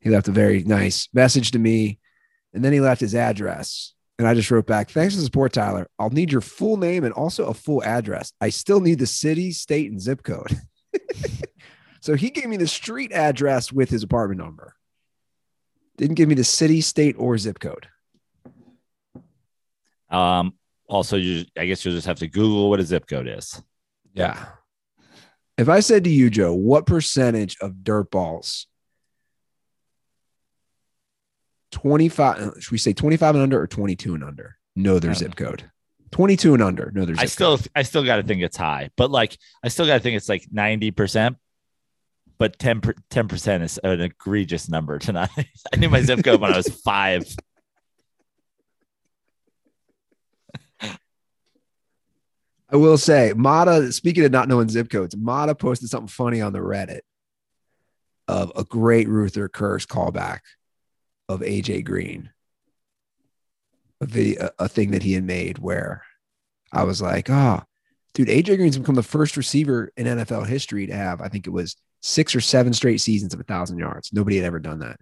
[0.00, 1.98] He left a very nice message to me,
[2.52, 3.94] and then he left his address.
[4.18, 5.88] And I just wrote back, thanks for the support, Tyler.
[5.98, 8.32] I'll need your full name and also a full address.
[8.40, 10.58] I still need the city, state, and zip code.
[12.00, 14.74] so he gave me the street address with his apartment number.
[15.98, 17.88] Didn't give me the city, state, or zip code.
[20.08, 20.54] Um,
[20.88, 23.60] also, you, I guess you'll just have to Google what a zip code is.
[24.14, 24.46] Yeah.
[25.58, 28.66] If I said to you, Joe, what percentage of dirt balls,
[31.72, 34.56] 25, uh, should we say 25 and under or 22 and under?
[34.74, 35.70] Know their zip code.
[36.10, 36.90] 22 and under.
[36.92, 37.68] Know their zip I still, code.
[37.74, 40.28] I still got to think it's high, but like, I still got to think it's
[40.28, 41.36] like ninety percent.
[42.38, 42.82] But 10
[43.28, 45.30] percent is an egregious number tonight.
[45.72, 47.24] I knew my zip code when I was five.
[52.70, 56.52] I will say, Mata, speaking of not knowing zip codes, Mata posted something funny on
[56.52, 57.00] the Reddit
[58.26, 60.40] of a great Ruther Curse callback
[61.28, 62.30] of AJ Green.
[64.00, 66.02] A video, a, thing that he had made where
[66.72, 67.62] I was like, oh,
[68.14, 71.50] dude, AJ Green's become the first receiver in NFL history to have, I think it
[71.50, 74.12] was six or seven straight seasons of a thousand yards.
[74.12, 74.98] Nobody had ever done that.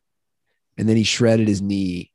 [0.76, 2.12] And then he shredded his knee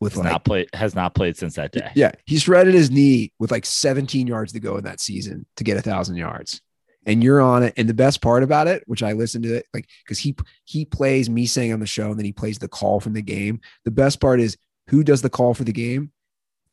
[0.00, 1.90] with Has like not played, has not played since that day.
[1.94, 5.64] yeah, he shredded his knee with like 17 yards to go in that season to
[5.64, 6.60] get a thousand yards.
[7.06, 7.72] And you're on it.
[7.78, 10.84] And the best part about it, which I listened to it, like because he he
[10.84, 13.60] plays me saying on the show, and then he plays the call from the game.
[13.84, 14.58] The best part is
[14.88, 16.12] who does the call for the game?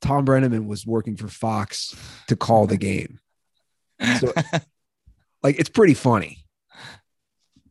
[0.01, 1.95] Thom Brennaman was working for Fox
[2.27, 3.19] to call the game.
[4.19, 4.33] So,
[5.43, 6.43] like, it's pretty funny.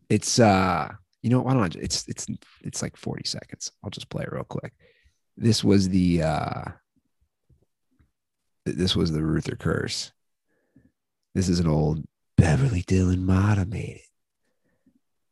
[0.09, 0.93] It's uh,
[1.23, 1.81] you know, why don't I?
[1.81, 2.27] It's it's
[2.63, 3.71] it's like forty seconds.
[3.85, 4.73] I'll just play it real quick.
[5.37, 6.63] This was the uh,
[8.65, 10.13] this was the Ruther curse.
[11.35, 12.03] This is an old
[12.37, 14.01] Beverly Dillon Mata made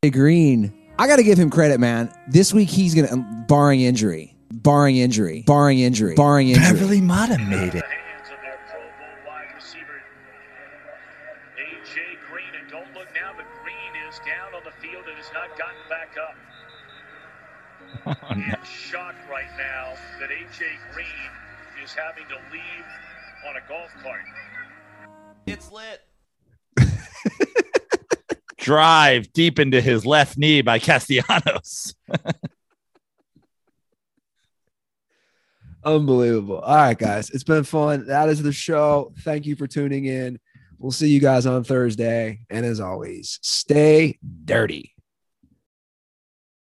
[0.02, 0.10] it.
[0.10, 2.12] Green, I got to give him credit, man.
[2.28, 6.72] This week he's gonna, um, barring injury, barring injury, barring injury, barring injury.
[6.72, 7.84] Beverly Mata made it.
[7.84, 10.02] hands of their Pro Bowl wide receiver,
[11.56, 12.00] A.J.
[12.30, 12.52] Green.
[12.60, 15.80] And don't look now, but Green is down on the field and has not gotten
[15.88, 16.36] back up.
[18.04, 19.13] In shock right now that
[20.54, 20.66] A.J.
[20.92, 21.06] Green
[21.82, 22.84] is having to leave
[23.48, 24.20] on a golf cart.
[25.46, 26.00] It's lit.
[28.58, 31.94] Drive deep into his left knee by Castellanos.
[35.84, 36.60] Unbelievable.
[36.60, 37.30] All right, guys.
[37.30, 38.06] It's been fun.
[38.06, 39.12] That is the show.
[39.20, 40.38] Thank you for tuning in.
[40.78, 42.46] We'll see you guys on Thursday.
[42.48, 44.93] And as always, stay dirty.